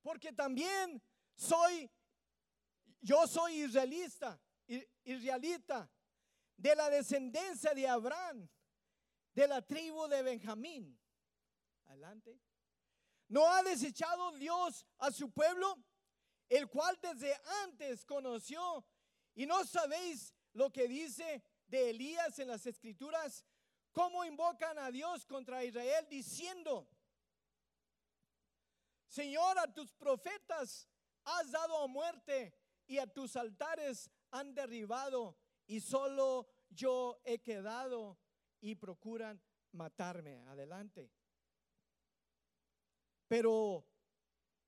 Porque 0.00 0.32
también 0.32 1.02
soy, 1.34 1.90
yo 3.00 3.26
soy 3.26 3.64
israelista, 3.64 4.40
israelita, 5.02 5.90
de 6.56 6.76
la 6.76 6.88
descendencia 6.90 7.74
de 7.74 7.88
Abraham, 7.88 8.48
de 9.32 9.48
la 9.48 9.60
tribu 9.62 10.06
de 10.06 10.22
Benjamín. 10.22 10.96
Adelante. 11.86 12.40
¿No 13.28 13.48
ha 13.50 13.62
desechado 13.62 14.32
Dios 14.32 14.84
a 14.98 15.10
su 15.10 15.30
pueblo, 15.30 15.78
el 16.48 16.68
cual 16.68 16.98
desde 17.00 17.34
antes 17.64 18.04
conoció? 18.04 18.84
Y 19.34 19.46
no 19.46 19.64
sabéis 19.64 20.34
lo 20.52 20.70
que 20.70 20.86
dice 20.86 21.42
de 21.66 21.90
Elías 21.90 22.38
en 22.38 22.48
las 22.48 22.66
escrituras, 22.66 23.44
cómo 23.92 24.24
invocan 24.24 24.78
a 24.78 24.90
Dios 24.90 25.24
contra 25.26 25.64
Israel 25.64 26.06
diciendo, 26.08 26.88
Señor, 29.08 29.58
a 29.58 29.72
tus 29.72 29.92
profetas 29.92 30.88
has 31.24 31.50
dado 31.50 31.82
a 31.82 31.86
muerte 31.86 32.54
y 32.86 32.98
a 32.98 33.06
tus 33.06 33.36
altares 33.36 34.10
han 34.30 34.54
derribado 34.54 35.36
y 35.66 35.80
solo 35.80 36.48
yo 36.68 37.20
he 37.24 37.38
quedado 37.38 38.18
y 38.60 38.74
procuran 38.74 39.40
matarme. 39.72 40.40
Adelante. 40.48 41.10
Pero, 43.28 43.84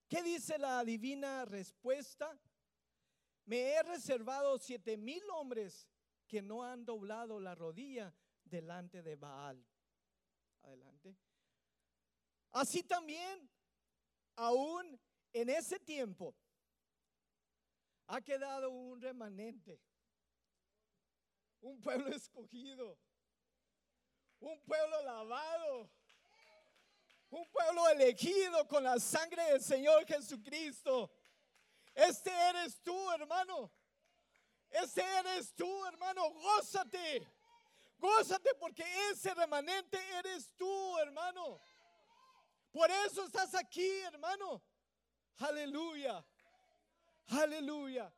¿qué 0.08 0.22
dice 0.22 0.58
la 0.58 0.84
divina 0.84 1.44
respuesta? 1.44 2.38
Me 3.44 3.72
he 3.72 3.82
reservado 3.82 4.58
siete 4.58 4.96
mil 4.96 5.22
hombres 5.30 5.88
que 6.26 6.42
no 6.42 6.64
han 6.64 6.84
doblado 6.84 7.38
la 7.38 7.54
rodilla 7.54 8.12
delante 8.44 9.02
de 9.02 9.16
Baal. 9.16 9.64
Adelante. 10.62 11.16
Así 12.50 12.82
también, 12.82 13.48
aún 14.34 14.98
en 15.32 15.50
ese 15.50 15.78
tiempo, 15.78 16.34
ha 18.06 18.20
quedado 18.20 18.70
un 18.70 19.00
remanente, 19.00 19.80
un 21.60 21.80
pueblo 21.80 22.08
escogido, 22.14 22.98
un 24.40 24.60
pueblo 24.62 25.02
lavado, 25.02 25.90
un 27.36 27.46
pueblo 27.50 27.86
elegido 27.90 28.66
con 28.66 28.82
la 28.82 28.98
sangre 28.98 29.42
del 29.52 29.62
Señor 29.62 30.06
Jesucristo. 30.06 31.10
Este 31.94 32.30
eres 32.30 32.80
tú, 32.82 33.10
hermano. 33.12 33.70
Este 34.70 35.02
eres 35.02 35.54
tú, 35.54 35.84
hermano. 35.86 36.30
Gózate. 36.30 37.28
Gózate 37.98 38.54
porque 38.58 38.84
ese 39.10 39.34
remanente 39.34 39.98
eres 40.18 40.50
tú, 40.56 40.98
hermano. 40.98 41.60
Por 42.70 42.90
eso 42.90 43.24
estás 43.24 43.54
aquí, 43.54 43.88
hermano. 44.00 44.62
Aleluya. 45.38 46.24
Aleluya. 47.28 48.10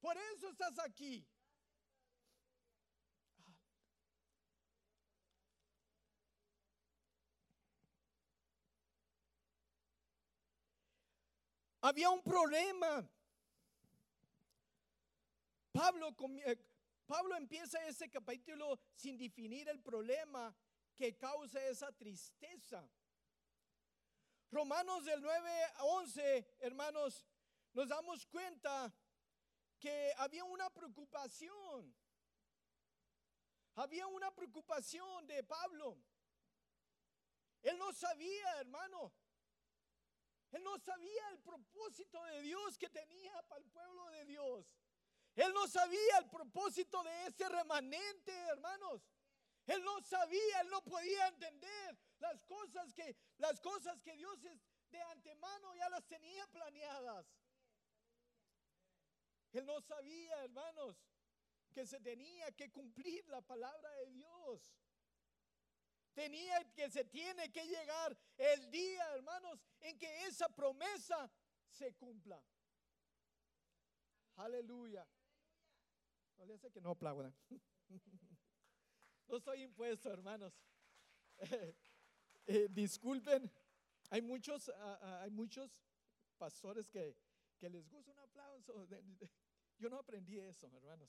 Por 0.00 0.16
eso 0.16 0.48
estás 0.48 0.78
aquí. 0.78 1.26
Había 11.82 12.10
un 12.10 12.22
problema. 12.22 13.08
Pablo, 15.72 16.14
eh, 16.44 16.58
Pablo 17.06 17.36
empieza 17.36 17.84
ese 17.86 18.10
capítulo 18.10 18.78
sin 18.94 19.16
definir 19.16 19.68
el 19.68 19.80
problema 19.80 20.54
que 20.94 21.16
causa 21.16 21.64
esa 21.66 21.90
tristeza. 21.92 22.86
Romanos 24.50 25.04
del 25.04 25.22
9 25.22 25.64
a 25.76 25.84
11, 25.84 26.56
hermanos, 26.60 27.24
nos 27.72 27.88
damos 27.88 28.26
cuenta 28.26 28.92
que 29.78 30.12
había 30.18 30.44
una 30.44 30.68
preocupación. 30.70 31.94
Había 33.76 34.06
una 34.08 34.30
preocupación 34.32 35.26
de 35.26 35.42
Pablo. 35.44 35.96
Él 37.62 37.78
no 37.78 37.92
sabía, 37.92 38.60
hermano. 38.60 39.12
Él 40.52 40.64
no 40.64 40.78
sabía 40.78 41.28
el 41.30 41.38
propósito 41.40 42.22
de 42.24 42.42
Dios 42.42 42.76
que 42.76 42.88
tenía 42.88 43.42
para 43.42 43.60
el 43.60 43.70
pueblo 43.70 44.10
de 44.10 44.24
Dios. 44.24 44.66
Él 45.36 45.52
no 45.54 45.68
sabía 45.68 46.18
el 46.18 46.28
propósito 46.28 47.02
de 47.04 47.26
ese 47.26 47.48
remanente, 47.48 48.32
hermanos. 48.48 49.02
Él 49.66 49.84
no 49.84 50.00
sabía, 50.02 50.60
él 50.62 50.68
no 50.68 50.82
podía 50.82 51.28
entender 51.28 51.96
las 52.18 52.42
cosas 52.44 52.92
que 52.92 53.16
las 53.38 53.60
cosas 53.60 54.00
que 54.02 54.16
Dios 54.16 54.40
de 54.42 55.02
antemano 55.02 55.74
ya 55.76 55.88
las 55.88 56.04
tenía 56.08 56.46
planeadas. 56.48 57.26
Él 59.52 59.66
no 59.66 59.80
sabía, 59.80 60.44
hermanos, 60.44 60.96
que 61.72 61.86
se 61.86 62.00
tenía 62.00 62.50
que 62.52 62.70
cumplir 62.70 63.26
la 63.28 63.40
palabra 63.42 63.90
de 63.96 64.06
Dios. 64.10 64.60
Tenía 66.14 66.64
que 66.74 66.90
se 66.90 67.04
tiene 67.04 67.50
que 67.52 67.64
llegar 67.64 68.16
el 68.36 68.70
día, 68.70 69.14
hermanos, 69.14 69.60
en 69.80 69.98
que 69.98 70.26
esa 70.26 70.48
promesa 70.48 71.30
se 71.68 71.94
cumpla. 71.94 72.42
Aleluya. 74.36 75.06
No 76.38 76.46
le 76.46 76.54
hace 76.54 76.70
que 76.70 76.80
no 76.80 76.90
aplaudan. 76.90 77.34
No 79.30 79.38
soy 79.38 79.62
impuesto, 79.62 80.10
hermanos. 80.10 80.52
Eh, 82.46 82.66
disculpen, 82.68 83.48
hay 84.08 84.22
muchos, 84.22 84.70
ah, 84.74 85.20
hay 85.22 85.30
muchos 85.30 85.84
pastores 86.36 86.88
que, 86.88 87.16
les 87.60 87.88
gusta 87.88 88.10
un 88.10 88.18
aplauso. 88.18 88.88
Yo 89.78 89.88
no 89.88 89.98
aprendí 89.98 90.40
eso, 90.40 90.66
hermanos. 90.74 91.08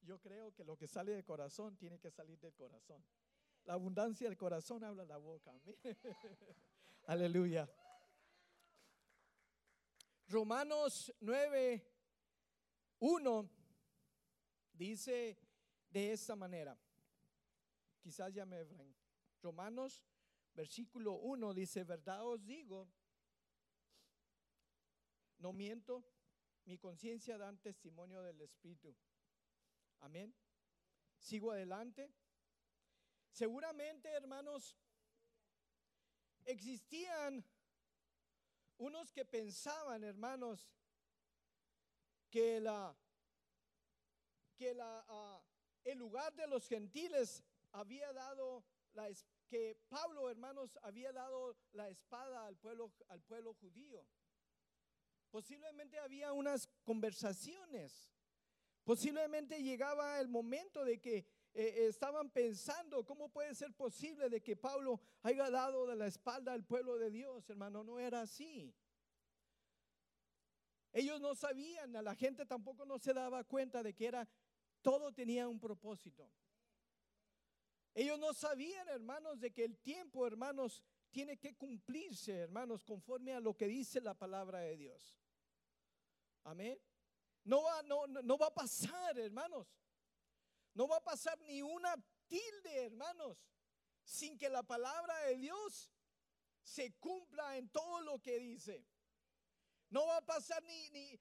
Yo 0.00 0.18
creo 0.20 0.54
que 0.54 0.64
lo 0.64 0.76
que 0.78 0.88
sale 0.88 1.12
del 1.12 1.24
corazón 1.24 1.76
tiene 1.76 1.98
que 1.98 2.10
salir 2.10 2.38
del 2.38 2.54
corazón. 2.54 3.04
La 3.70 3.74
abundancia 3.74 4.26
del 4.26 4.36
corazón 4.36 4.82
habla 4.82 5.04
la 5.04 5.16
boca. 5.16 5.54
Aleluya. 7.06 7.70
Romanos 10.26 11.14
9, 11.20 11.80
1 12.98 13.50
Dice 14.72 15.38
de 15.88 16.12
esta 16.12 16.34
manera, 16.34 16.76
quizás 18.00 18.34
ya 18.34 18.44
me 18.44 18.64
ven. 18.64 18.92
Romanos, 19.40 20.02
versículo 20.52 21.12
1 21.18 21.54
dice, 21.54 21.84
verdad 21.84 22.26
os 22.26 22.44
digo, 22.44 22.88
no 25.38 25.52
miento, 25.52 26.04
mi 26.64 26.76
conciencia 26.76 27.38
da 27.38 27.52
testimonio 27.52 28.20
del 28.22 28.40
Espíritu. 28.40 28.96
Amén. 30.00 30.34
Sigo 31.20 31.52
adelante. 31.52 32.12
Seguramente, 33.32 34.08
hermanos, 34.10 34.76
existían 36.44 37.44
unos 38.78 39.12
que 39.12 39.24
pensaban, 39.24 40.04
hermanos, 40.04 40.74
que 42.30 42.60
la 42.60 42.96
que 44.56 44.74
la, 44.74 45.04
ah, 45.08 45.42
el 45.84 45.98
lugar 45.98 46.34
de 46.34 46.46
los 46.46 46.68
gentiles 46.68 47.42
había 47.72 48.12
dado 48.12 48.62
la 48.92 49.08
que 49.48 49.74
Pablo, 49.88 50.28
hermanos, 50.28 50.78
había 50.82 51.12
dado 51.12 51.56
la 51.72 51.88
espada 51.88 52.46
al 52.46 52.56
pueblo 52.56 52.92
al 53.08 53.22
pueblo 53.22 53.54
judío. 53.54 54.06
Posiblemente 55.30 55.98
había 55.98 56.32
unas 56.32 56.68
conversaciones. 56.84 58.12
Posiblemente 58.84 59.62
llegaba 59.62 60.20
el 60.20 60.28
momento 60.28 60.84
de 60.84 61.00
que 61.00 61.26
eh, 61.52 61.86
estaban 61.88 62.30
pensando, 62.30 63.04
¿cómo 63.04 63.28
puede 63.28 63.54
ser 63.54 63.72
posible 63.74 64.28
de 64.28 64.40
que 64.40 64.56
Pablo 64.56 65.00
haya 65.22 65.50
dado 65.50 65.86
de 65.86 65.96
la 65.96 66.06
espalda 66.06 66.52
al 66.52 66.64
pueblo 66.64 66.96
de 66.96 67.10
Dios? 67.10 67.48
Hermano, 67.50 67.82
no 67.82 67.98
era 67.98 68.22
así. 68.22 68.74
Ellos 70.92 71.20
no 71.20 71.34
sabían, 71.34 71.94
a 71.96 72.02
la 72.02 72.14
gente 72.14 72.46
tampoco 72.46 72.84
no 72.84 72.98
se 72.98 73.12
daba 73.12 73.44
cuenta 73.44 73.82
de 73.82 73.94
que 73.94 74.06
era, 74.06 74.28
todo 74.82 75.12
tenía 75.12 75.48
un 75.48 75.58
propósito. 75.58 76.30
Ellos 77.94 78.18
no 78.18 78.32
sabían, 78.32 78.88
hermanos, 78.88 79.40
de 79.40 79.52
que 79.52 79.64
el 79.64 79.78
tiempo, 79.78 80.26
hermanos, 80.26 80.84
tiene 81.10 81.36
que 81.36 81.56
cumplirse, 81.56 82.32
hermanos, 82.32 82.84
conforme 82.84 83.34
a 83.34 83.40
lo 83.40 83.56
que 83.56 83.66
dice 83.66 84.00
la 84.00 84.14
palabra 84.14 84.60
de 84.60 84.76
Dios. 84.76 85.18
Amén. 86.44 86.78
No 87.44 87.62
va, 87.62 87.82
no, 87.82 88.06
no 88.06 88.38
va 88.38 88.46
a 88.46 88.54
pasar, 88.54 89.18
hermanos. 89.18 89.66
No 90.74 90.86
va 90.88 90.96
a 90.96 91.04
pasar 91.04 91.38
ni 91.40 91.62
una 91.62 91.94
tilde, 92.28 92.86
hermanos, 92.86 93.36
sin 94.04 94.38
que 94.38 94.48
la 94.48 94.62
palabra 94.62 95.16
de 95.26 95.36
Dios 95.36 95.90
se 96.62 96.92
cumpla 96.98 97.56
en 97.56 97.68
todo 97.70 98.00
lo 98.02 98.18
que 98.20 98.38
dice. 98.38 98.86
No 99.88 100.06
va 100.06 100.18
a 100.18 100.24
pasar 100.24 100.62
ni, 100.62 100.90
ni, 100.90 101.20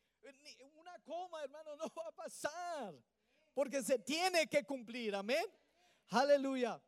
una 0.75 0.99
coma, 0.99 1.43
hermano, 1.43 1.75
no 1.75 1.91
va 1.95 2.07
a 2.07 2.11
pasar. 2.11 2.95
Porque 3.53 3.81
se 3.81 3.97
tiene 3.97 4.47
que 4.47 4.63
cumplir, 4.63 5.15
amén. 5.15 5.45
Aleluya. 6.09 6.81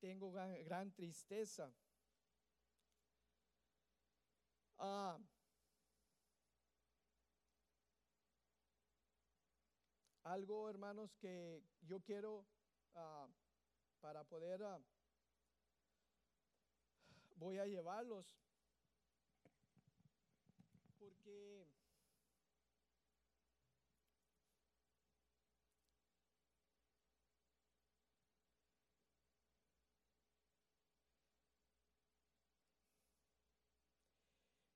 Tengo 0.00 0.32
gran, 0.32 0.92
tristeza. 0.92 1.72
Ah, 4.84 5.16
algo, 10.24 10.68
hermanos, 10.68 11.16
que 11.16 11.62
yo 11.80 12.00
quiero 12.02 12.48
ah, 12.94 13.28
para 14.00 14.24
poder, 14.24 14.62
ah, 14.64 14.80
voy 17.36 17.58
a 17.58 17.66
llevarlos, 17.66 18.40
porque 20.98 21.61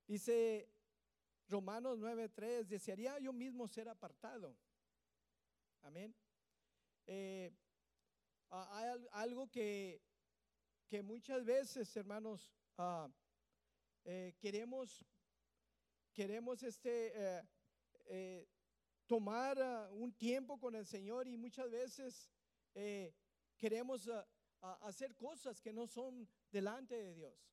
dice 0.06 0.68
Romanos 1.48 1.98
9:3, 1.98 2.66
desearía 2.66 3.18
yo 3.18 3.32
mismo 3.32 3.66
ser 3.68 3.88
apartado 3.88 4.56
Amén. 5.86 6.12
Eh, 7.06 7.52
hay 8.50 9.06
algo 9.12 9.48
que, 9.48 10.02
que, 10.88 11.00
muchas 11.00 11.44
veces, 11.44 11.96
hermanos, 11.96 12.52
ah, 12.76 13.08
eh, 14.04 14.34
queremos, 14.36 15.06
queremos 16.12 16.60
este, 16.64 17.12
eh, 18.06 18.48
tomar 19.06 19.62
ah, 19.62 19.88
un 19.92 20.12
tiempo 20.12 20.58
con 20.58 20.74
el 20.74 20.84
Señor 20.84 21.28
y 21.28 21.36
muchas 21.36 21.70
veces 21.70 22.32
queremos 23.56 24.08
ah, 24.08 24.26
hacer 24.82 25.14
cosas 25.14 25.60
que 25.60 25.72
no 25.72 25.86
son 25.86 26.28
delante 26.50 26.96
de 26.96 27.14
Dios. 27.14 27.48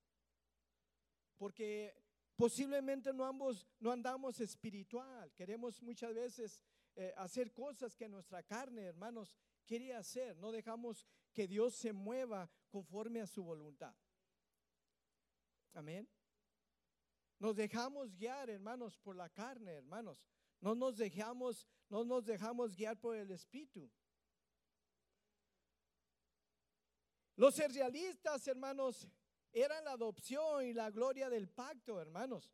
Porque 1.37 2.02
posiblemente 2.35 3.13
no, 3.13 3.25
ambos, 3.25 3.67
no 3.79 3.91
andamos 3.91 4.39
espiritual. 4.39 5.31
Queremos 5.33 5.81
muchas 5.81 6.13
veces 6.13 6.63
eh, 6.95 7.13
hacer 7.17 7.51
cosas 7.53 7.95
que 7.95 8.07
nuestra 8.07 8.43
carne, 8.43 8.83
hermanos, 8.83 9.35
quiere 9.65 9.95
hacer. 9.95 10.37
No 10.37 10.51
dejamos 10.51 11.05
que 11.33 11.47
Dios 11.47 11.75
se 11.75 11.93
mueva 11.93 12.49
conforme 12.69 13.21
a 13.21 13.27
su 13.27 13.43
voluntad. 13.43 13.95
Amén. 15.73 16.07
Nos 17.39 17.55
dejamos 17.55 18.15
guiar, 18.15 18.49
hermanos, 18.49 18.97
por 18.97 19.15
la 19.15 19.29
carne, 19.29 19.71
hermanos. 19.71 20.23
No 20.61 20.75
nos 20.75 20.97
dejamos, 20.97 21.67
no 21.89 22.05
nos 22.05 22.25
dejamos 22.25 22.75
guiar 22.75 22.97
por 22.99 23.17
el 23.17 23.31
Espíritu. 23.31 23.91
Los 27.35 27.57
realistas, 27.57 28.47
hermanos, 28.47 29.07
eran 29.53 29.85
la 29.85 29.91
adopción 29.91 30.65
y 30.65 30.73
la 30.73 30.89
gloria 30.89 31.29
del 31.29 31.47
pacto, 31.47 32.01
hermanos. 32.01 32.51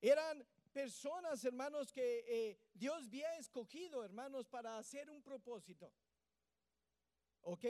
Eran 0.00 0.46
personas, 0.72 1.44
hermanos, 1.44 1.92
que 1.92 2.24
eh, 2.28 2.58
Dios 2.72 3.04
había 3.06 3.36
escogido, 3.36 4.04
hermanos, 4.04 4.48
para 4.48 4.78
hacer 4.78 5.10
un 5.10 5.22
propósito. 5.22 5.92
¿Ok? 7.42 7.64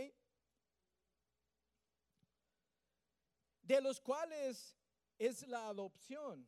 De 3.62 3.80
los 3.80 3.98
cuales 4.00 4.76
es 5.18 5.46
la 5.48 5.68
adopción. 5.68 6.46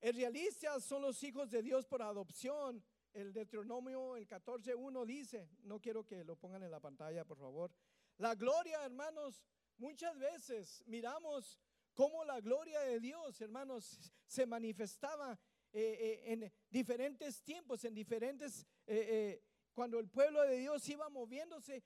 El 0.00 0.16
realistas 0.16 0.84
son 0.84 1.02
los 1.02 1.22
hijos 1.22 1.50
de 1.50 1.62
Dios 1.62 1.86
por 1.86 2.02
adopción. 2.02 2.84
El 3.12 3.32
Deuteronomio, 3.32 4.16
el 4.16 4.26
14.1 4.26 5.04
dice, 5.04 5.48
no 5.62 5.80
quiero 5.80 6.04
que 6.04 6.24
lo 6.24 6.36
pongan 6.36 6.62
en 6.62 6.70
la 6.70 6.80
pantalla, 6.80 7.24
por 7.24 7.38
favor. 7.38 7.72
La 8.18 8.34
gloria, 8.34 8.84
hermanos, 8.84 9.42
muchas 9.78 10.18
veces 10.18 10.82
miramos 10.86 11.58
cómo 11.94 12.24
la 12.24 12.40
gloria 12.40 12.80
de 12.80 13.00
Dios, 13.00 13.40
hermanos, 13.40 14.12
se 14.26 14.46
manifestaba 14.46 15.38
eh, 15.72 15.80
eh, 15.82 16.32
en 16.32 16.52
diferentes 16.70 17.42
tiempos, 17.42 17.84
en 17.84 17.94
diferentes, 17.94 18.66
eh, 18.86 19.42
cuando 19.72 19.98
el 19.98 20.08
pueblo 20.08 20.42
de 20.42 20.58
Dios 20.58 20.86
iba 20.88 21.08
moviéndose, 21.08 21.82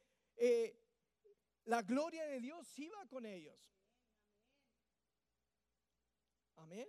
la 1.65 1.83
gloria 1.83 2.27
de 2.27 2.41
Dios 2.41 2.79
iba 2.79 3.07
con 3.07 3.25
ellos. 3.25 3.73
Amén. 6.57 6.89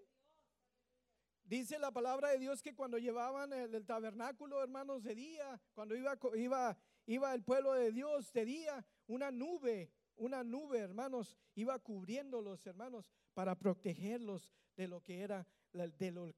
Dice 1.43 1.80
la 1.80 1.91
palabra 1.91 2.30
de 2.30 2.39
Dios 2.39 2.62
que 2.62 2.76
cuando 2.76 2.97
llevaban 2.97 3.54
el, 3.54 3.86
tabernáculo, 3.86 4.62
hermanos, 4.62 5.04
de 5.04 5.15
día, 5.15 5.62
cuando 5.73 5.95
iba, 5.95 6.17
iba, 6.36 6.78
iba 7.06 7.34
el 7.34 7.43
pueblo 7.43 7.73
de 7.73 7.91
Dios 7.91 8.34
de 8.34 8.43
día, 8.43 8.86
una 9.08 9.32
nube 9.32 9.91
una 10.17 10.43
nube, 10.43 10.80
hermanos, 10.80 11.38
iba 11.56 11.78
cubriendo 11.80 12.41
los 12.41 12.65
hermanos 12.65 13.12
para 13.34 13.56
protegerlos 13.56 14.52
de 14.76 14.88
lo 14.88 15.02
que 15.04 15.22
era 15.22 15.46
de 15.72 16.12
lo, 16.12 16.34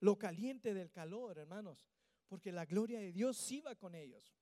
lo 0.00 0.18
caliente 0.18 0.74
del 0.74 0.90
calor, 0.90 1.38
hermanos, 1.38 1.86
porque 2.26 2.52
la 2.52 2.64
gloria 2.64 3.00
de 3.00 3.12
Dios 3.12 3.50
iba 3.52 3.74
con 3.76 3.94
ellos. 3.94 4.34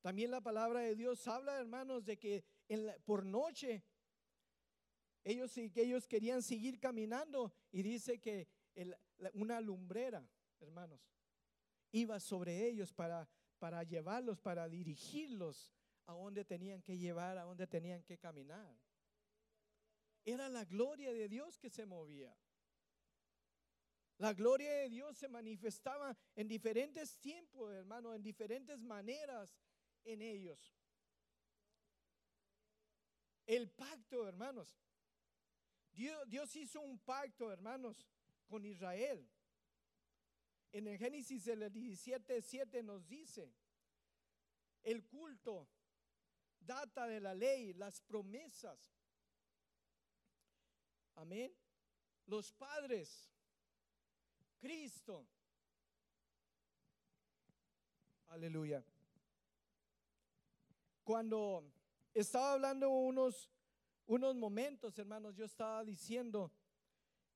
También 0.00 0.30
la 0.30 0.40
palabra 0.40 0.80
de 0.80 0.94
Dios 0.96 1.26
habla, 1.28 1.58
hermanos, 1.58 2.04
de 2.04 2.18
que 2.18 2.44
por 3.04 3.24
noche 3.24 3.84
ellos, 5.24 5.56
ellos 5.56 6.06
querían 6.06 6.42
seguir 6.42 6.78
caminando 6.78 7.54
y 7.70 7.82
dice 7.82 8.20
que 8.20 8.48
una 9.34 9.60
lumbrera, 9.60 10.28
hermanos, 10.60 11.00
iba 11.92 12.18
sobre 12.20 12.66
ellos 12.68 12.92
para, 12.92 13.28
para 13.62 13.84
llevarlos, 13.84 14.40
para 14.40 14.68
dirigirlos 14.68 15.72
a 16.06 16.14
dónde 16.14 16.44
tenían 16.44 16.82
que 16.82 16.98
llevar, 16.98 17.38
a 17.38 17.44
dónde 17.44 17.68
tenían 17.68 18.02
que 18.02 18.18
caminar. 18.18 18.76
Era 20.24 20.48
la 20.48 20.64
gloria 20.64 21.12
de 21.12 21.28
Dios 21.28 21.60
que 21.60 21.70
se 21.70 21.86
movía. 21.86 22.36
La 24.18 24.32
gloria 24.32 24.68
de 24.72 24.88
Dios 24.88 25.16
se 25.16 25.28
manifestaba 25.28 26.18
en 26.34 26.48
diferentes 26.48 27.20
tiempos, 27.20 27.72
hermano, 27.72 28.12
en 28.12 28.24
diferentes 28.24 28.80
maneras 28.80 29.56
en 30.02 30.22
ellos. 30.22 30.74
el 33.46 33.70
pacto, 33.70 34.26
hermanos. 34.26 34.76
Dios, 35.92 36.28
Dios 36.28 36.56
hizo 36.56 36.80
un 36.80 36.98
pacto, 36.98 37.52
hermanos, 37.52 38.08
con 38.48 38.64
Israel. 38.64 39.24
En 40.72 40.86
el 40.86 40.98
Génesis 40.98 41.44
del 41.44 41.70
17, 41.70 42.40
7 42.40 42.82
nos 42.82 43.06
dice, 43.06 43.52
el 44.82 45.04
culto 45.04 45.68
data 46.58 47.06
de 47.06 47.20
la 47.20 47.34
ley, 47.34 47.74
las 47.74 48.00
promesas. 48.00 48.96
Amén. 51.14 51.54
Los 52.26 52.52
padres, 52.52 53.30
Cristo. 54.58 55.26
Aleluya. 58.28 58.82
Cuando 61.04 61.70
estaba 62.14 62.52
hablando 62.52 62.88
unos, 62.88 63.50
unos 64.06 64.34
momentos, 64.36 64.98
hermanos, 64.98 65.36
yo 65.36 65.44
estaba 65.44 65.84
diciendo 65.84 66.50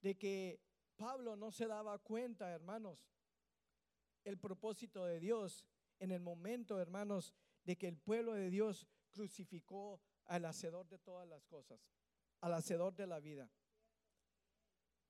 de 0.01 0.16
que 0.16 0.61
Pablo 0.96 1.37
no 1.37 1.51
se 1.51 1.66
daba 1.66 1.99
cuenta, 1.99 2.51
hermanos, 2.51 3.07
el 4.26 4.38
propósito 4.38 5.04
de 5.04 5.20
Dios 5.20 5.64
en 6.00 6.10
el 6.10 6.20
momento, 6.20 6.80
hermanos, 6.80 7.32
de 7.64 7.76
que 7.76 7.86
el 7.86 7.96
pueblo 7.96 8.34
de 8.34 8.50
Dios 8.50 8.86
crucificó 9.12 10.00
al 10.24 10.44
hacedor 10.44 10.88
de 10.88 10.98
todas 10.98 11.26
las 11.28 11.44
cosas, 11.46 11.80
al 12.40 12.52
hacedor 12.54 12.94
de 12.96 13.06
la 13.06 13.20
vida. 13.20 13.48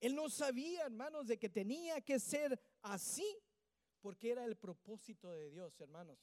Él 0.00 0.14
no 0.14 0.28
sabía, 0.28 0.84
hermanos, 0.84 1.26
de 1.26 1.38
que 1.38 1.48
tenía 1.48 2.02
que 2.02 2.20
ser 2.20 2.60
así, 2.82 3.26
porque 4.00 4.30
era 4.30 4.44
el 4.44 4.56
propósito 4.56 5.32
de 5.32 5.50
Dios, 5.50 5.80
hermanos. 5.80 6.18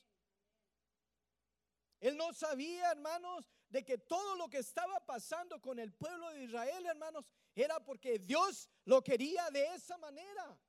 Él 1.99 2.15
no 2.15 2.31
sabía, 2.33 2.91
hermanos, 2.91 3.49
de 3.69 3.83
que 3.83 3.97
todo 3.97 4.35
lo 4.35 4.49
que 4.49 4.59
estaba 4.59 5.03
pasando 5.03 5.59
con 5.59 5.79
el 5.79 5.91
pueblo 5.93 6.29
de 6.29 6.43
Israel, 6.43 6.85
hermanos, 6.85 7.25
era 7.55 7.79
porque 7.83 8.19
Dios 8.19 8.69
lo 8.85 9.01
quería 9.01 9.49
de 9.49 9.73
esa 9.73 9.97
manera. 9.97 10.59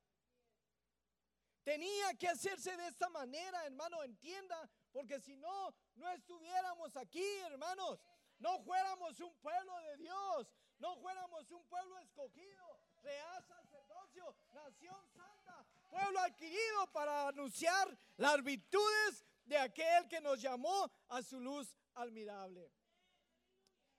Tenía 1.65 2.13
que 2.13 2.27
hacerse 2.27 2.77
de 2.77 2.87
esta 2.87 3.09
manera, 3.09 3.65
hermano, 3.65 4.03
entienda, 4.03 4.69
porque 4.91 5.19
si 5.19 5.35
no, 5.35 5.73
no 5.95 6.07
estuviéramos 6.11 6.95
aquí, 6.95 7.25
hermanos. 7.39 7.99
No 8.37 8.59
fuéramos 8.59 9.19
un 9.19 9.33
pueblo 9.39 9.75
de 9.79 9.97
Dios, 9.97 10.53
no 10.77 10.95
fuéramos 10.97 11.49
un 11.49 11.65
pueblo 11.67 11.97
escogido, 11.99 12.79
real 13.01 13.43
sacerdocio, 13.47 14.35
nación 14.53 15.09
santa, 15.15 15.65
pueblo 15.89 16.19
adquirido 16.19 16.91
para 16.91 17.29
anunciar 17.29 17.97
las 18.17 18.43
virtudes 18.43 19.25
de 19.45 19.57
aquel 19.57 20.07
que 20.07 20.21
nos 20.21 20.39
llamó 20.39 20.91
a 21.09 21.23
su 21.23 21.39
luz 21.39 21.75
admirable. 21.95 22.71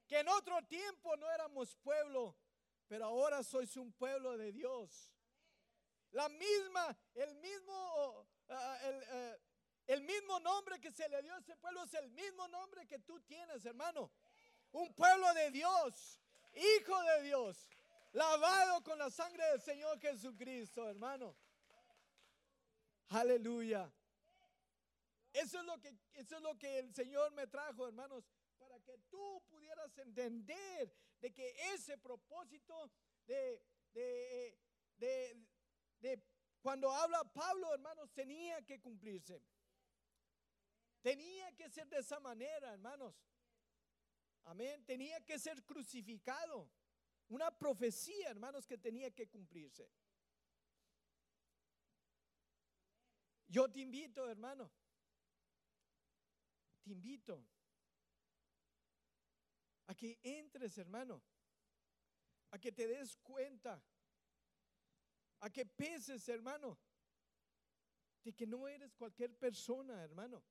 Que 0.07 0.21
en 0.21 0.29
otro 0.29 0.63
tiempo 0.67 1.17
no 1.17 1.29
éramos 1.33 1.75
pueblo, 1.79 2.37
pero 2.87 3.07
ahora 3.07 3.43
sois 3.43 3.77
un 3.77 3.93
pueblo 3.93 4.37
de 4.37 4.53
Dios. 4.53 5.16
La 6.17 6.31
misma, 6.31 6.97
el 7.15 7.35
mismo, 7.35 8.27
el, 8.49 9.03
eh, 9.03 9.39
el 9.87 10.01
mismo 10.01 10.41
nombre 10.41 10.81
que 10.81 10.91
se 10.91 11.07
le 11.11 11.21
dio 11.21 11.35
a 11.35 11.39
ese 11.41 11.55
pueblo 11.59 11.85
es 11.85 11.93
el 11.93 12.09
mismo 12.09 12.49
nombre 12.49 12.87
que 12.87 13.01
tú 13.01 13.21
tienes, 13.21 13.63
hermano. 13.67 14.11
Un 14.73 14.95
pueblo 14.95 15.35
de 15.35 15.51
Dios, 15.51 16.19
hijo 16.55 17.03
de 17.03 17.23
Dios, 17.25 17.69
lavado 18.13 18.83
con 18.83 18.99
la 18.99 19.11
sangre 19.11 19.45
del 19.51 19.61
Señor 19.61 20.01
Jesucristo, 20.01 20.89
hermano. 20.89 21.37
Aleluya. 23.11 23.93
Eso 25.35 25.59
es 25.59 25.65
lo 25.67 25.79
que, 25.79 25.95
eso 26.15 26.37
es 26.37 26.41
lo 26.41 26.57
que 26.57 26.79
el 26.79 26.95
Señor 26.95 27.31
me 27.33 27.47
trajo, 27.47 27.89
hermanos, 27.89 28.25
para 28.57 28.81
que 28.81 28.97
tú 29.11 29.43
pudieras 29.51 29.95
entender 29.99 30.91
de 31.21 31.35
que 31.35 31.75
ese 31.75 31.99
propósito 31.99 32.91
de, 33.27 33.63
de, 33.93 34.59
de, 34.97 35.47
de 36.01 36.23
cuando 36.61 36.91
habla 36.91 37.23
Pablo, 37.33 37.73
hermanos, 37.73 38.13
tenía 38.13 38.61
que 38.63 38.81
cumplirse. 38.81 39.41
Tenía 41.01 41.55
que 41.55 41.71
ser 41.71 41.89
de 41.89 41.99
esa 41.99 42.19
manera, 42.19 42.73
hermanos. 42.73 43.15
Amén. 44.45 44.85
Tenía 44.85 45.25
que 45.25 45.39
ser 45.39 45.63
crucificado. 45.65 46.69
Una 47.29 47.57
profecía, 47.57 48.31
hermanos, 48.31 48.67
que 48.67 48.79
tenía 48.79 49.11
que 49.13 49.29
cumplirse. 49.29 49.89
Yo 53.49 53.71
te 53.71 53.81
invito, 53.81 54.29
hermano. 54.29 54.71
Te 56.83 56.91
invito 56.91 57.45
a 59.87 59.95
que 59.95 60.19
entres, 60.23 60.79
hermano. 60.79 61.23
A 62.51 62.59
que 62.59 62.73
te 62.73 62.87
des 62.87 63.17
cuenta. 63.19 63.81
A 65.47 65.51
que 65.51 65.65
penses, 65.65 66.29
hermano. 66.29 66.77
De 68.25 68.33
que 68.33 68.49
no 68.49 68.67
eres 68.67 68.93
cualquier 68.97 69.33
persona, 69.39 70.03
hermano. 70.03 70.43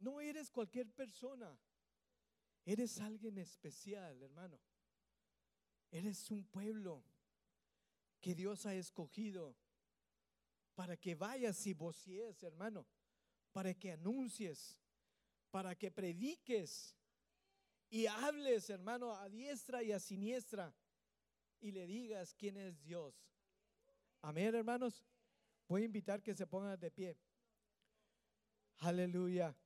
No 0.00 0.20
eres 0.20 0.50
cualquier 0.50 0.92
persona. 0.92 1.56
Eres 2.64 2.98
alguien 2.98 3.38
especial, 3.38 4.20
hermano. 4.20 4.58
Eres 5.92 6.28
un 6.32 6.44
pueblo 6.46 7.04
que 8.20 8.34
Dios 8.34 8.66
ha 8.66 8.74
escogido 8.74 9.56
para 10.74 10.96
que 10.96 11.14
vayas 11.14 11.64
y 11.68 11.74
vocies, 11.74 12.42
hermano, 12.42 12.88
para 13.52 13.72
que 13.72 13.92
anuncies, 13.92 14.80
para 15.52 15.76
que 15.76 15.92
prediques 15.92 16.96
y 17.88 18.06
hables, 18.06 18.68
hermano, 18.68 19.14
a 19.14 19.28
diestra 19.28 19.84
y 19.84 19.92
a 19.92 20.00
siniestra 20.00 20.74
y 21.60 21.72
le 21.72 21.86
digas 21.86 22.34
quién 22.34 22.56
es 22.56 22.80
Dios. 22.82 23.14
Amén, 24.22 24.54
hermanos. 24.54 25.04
Voy 25.68 25.82
a 25.82 25.86
invitar 25.86 26.22
que 26.22 26.34
se 26.34 26.46
pongan 26.46 26.78
de 26.78 26.90
pie. 26.90 27.18
Aleluya. 28.78 29.56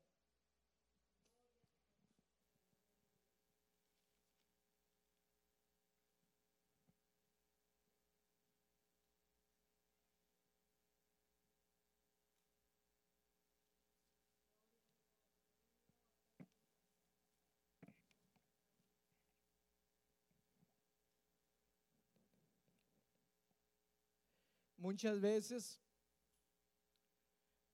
Muchas 24.80 25.20
veces, 25.20 25.78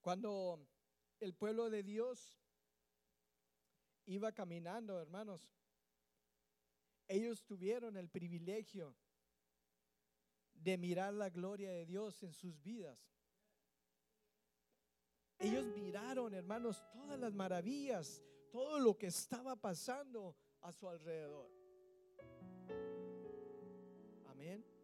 cuando 0.01 0.59
el 1.21 1.33
pueblo 1.33 1.69
de 1.69 1.81
Dios 1.81 2.37
iba 4.07 4.33
caminando, 4.33 4.99
hermanos, 4.99 5.49
ellos 7.07 7.45
tuvieron 7.45 7.95
el 7.95 8.09
privilegio 8.09 8.93
de 10.51 10.77
mirar 10.77 11.13
la 11.13 11.29
gloria 11.29 11.71
de 11.71 11.85
Dios 11.85 12.21
en 12.23 12.33
sus 12.33 12.61
vidas. 12.61 12.99
Ellos 15.39 15.65
miraron, 15.67 16.33
hermanos, 16.33 16.83
todas 16.91 17.17
las 17.17 17.33
maravillas, 17.33 18.21
todo 18.51 18.79
lo 18.79 18.97
que 18.97 19.07
estaba 19.07 19.55
pasando 19.55 20.35
a 20.59 20.73
su 20.73 20.89
alrededor. 20.89 21.49
Amén. 24.25 24.76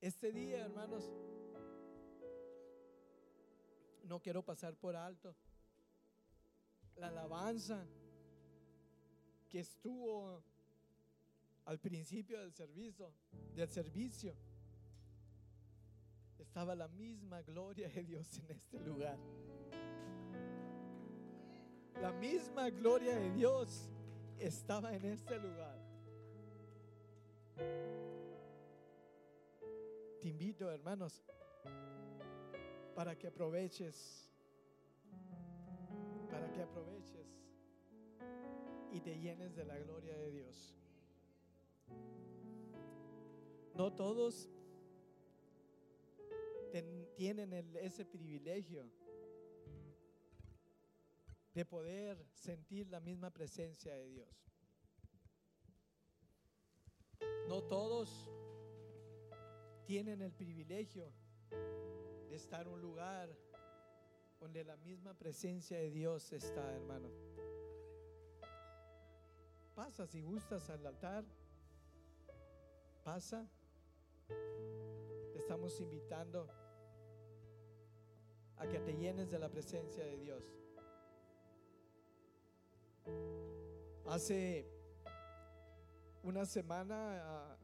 Este 0.00 0.30
día, 0.30 0.64
hermanos, 0.64 1.10
no 4.04 4.20
quiero 4.20 4.44
pasar 4.44 4.76
por 4.76 4.94
alto 4.94 5.34
la 6.96 7.08
alabanza 7.08 7.84
que 9.48 9.60
estuvo 9.60 10.42
al 11.64 11.78
principio 11.80 12.38
del 12.40 12.52
servicio, 12.52 13.12
del 13.54 13.68
servicio. 13.68 14.36
Estaba 16.38 16.76
la 16.76 16.88
misma 16.88 17.42
gloria 17.42 17.88
de 17.88 18.04
Dios 18.04 18.38
en 18.38 18.50
este 18.52 18.78
lugar. 18.80 19.18
La 22.00 22.12
misma 22.12 22.70
gloria 22.70 23.18
de 23.18 23.32
Dios 23.32 23.90
estaba 24.38 24.94
en 24.94 25.04
este 25.04 25.38
lugar. 25.38 25.76
Te 30.20 30.28
invito, 30.28 30.68
hermanos, 30.70 31.22
para 32.94 33.16
que 33.16 33.28
aproveches, 33.28 34.28
para 36.28 36.50
que 36.50 36.60
aproveches 36.60 37.28
y 38.90 39.00
te 39.00 39.16
llenes 39.20 39.54
de 39.54 39.64
la 39.64 39.78
gloria 39.78 40.16
de 40.16 40.30
Dios. 40.32 40.76
No 43.74 43.92
todos 43.92 44.50
tienen 47.14 47.52
ese 47.76 48.04
privilegio 48.04 48.90
de 51.54 51.64
poder 51.64 52.26
sentir 52.34 52.88
la 52.88 52.98
misma 52.98 53.30
presencia 53.30 53.94
de 53.94 54.08
Dios. 54.08 54.48
No 57.46 57.62
todos 57.62 58.28
tienen 59.88 60.20
el 60.20 60.32
privilegio 60.32 61.10
de 62.28 62.36
estar 62.36 62.66
en 62.66 62.74
un 62.74 62.80
lugar 62.82 63.34
donde 64.38 64.62
la 64.62 64.76
misma 64.76 65.14
presencia 65.14 65.78
de 65.78 65.90
Dios 65.90 66.30
está, 66.34 66.74
hermano. 66.74 67.08
Pasa 69.74 70.06
si 70.06 70.20
gustas 70.20 70.68
al 70.68 70.86
altar. 70.86 71.24
Pasa. 73.02 73.48
Te 74.28 75.38
estamos 75.38 75.80
invitando 75.80 76.46
a 78.58 78.66
que 78.66 78.80
te 78.80 78.94
llenes 78.94 79.30
de 79.30 79.38
la 79.38 79.48
presencia 79.48 80.04
de 80.04 80.18
Dios. 80.18 80.44
Hace 84.04 84.68
una 86.22 86.44
semana 86.44 87.22
ah, 87.24 87.56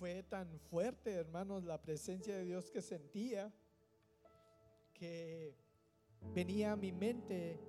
fue 0.00 0.22
tan 0.22 0.58
fuerte, 0.70 1.12
hermanos, 1.12 1.62
la 1.62 1.82
presencia 1.82 2.34
de 2.34 2.46
Dios 2.46 2.70
que 2.70 2.80
sentía 2.80 3.52
que 4.94 5.54
venía 6.34 6.72
a 6.72 6.76
mi 6.76 6.90
mente 6.90 7.60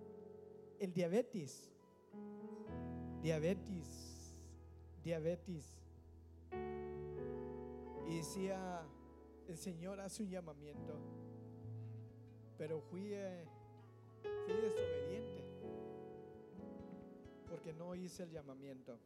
el 0.79 0.93
diabetes, 0.93 1.69
diabetes, 3.21 4.33
diabetes. 5.03 5.77
Y 8.07 8.15
decía, 8.15 8.85
el 9.49 9.57
Señor 9.57 9.99
hace 9.99 10.23
un 10.23 10.29
llamamiento, 10.29 10.97
pero 12.57 12.79
fui, 12.79 13.11
eh, 13.11 13.45
fui 14.45 14.53
desobediente 14.53 15.43
porque 17.49 17.73
no 17.73 17.93
hice 17.93 18.23
el 18.23 18.31
llamamiento. 18.31 18.97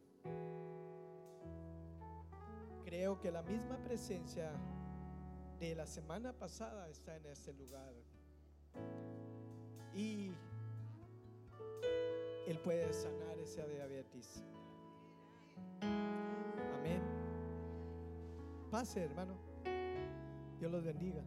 Creo 2.86 3.19
que 3.19 3.32
la 3.32 3.41
misma 3.41 3.78
presencia 3.78 4.52
de 5.60 5.74
la 5.74 5.88
semana 5.88 6.34
pasada 6.34 6.88
está 6.88 7.15
en 7.15 7.26
este 7.26 7.52
lugar. 7.54 7.91
Y 9.91 10.32
Él 12.45 12.60
puede 12.63 12.93
sanar 12.93 13.39
esa 13.39 13.65
diabetes. 13.65 14.43
Amén. 15.82 17.02
Pase, 18.69 19.02
hermano. 19.02 19.34
Dios 20.60 20.71
los 20.71 20.84
bendiga. 20.84 21.24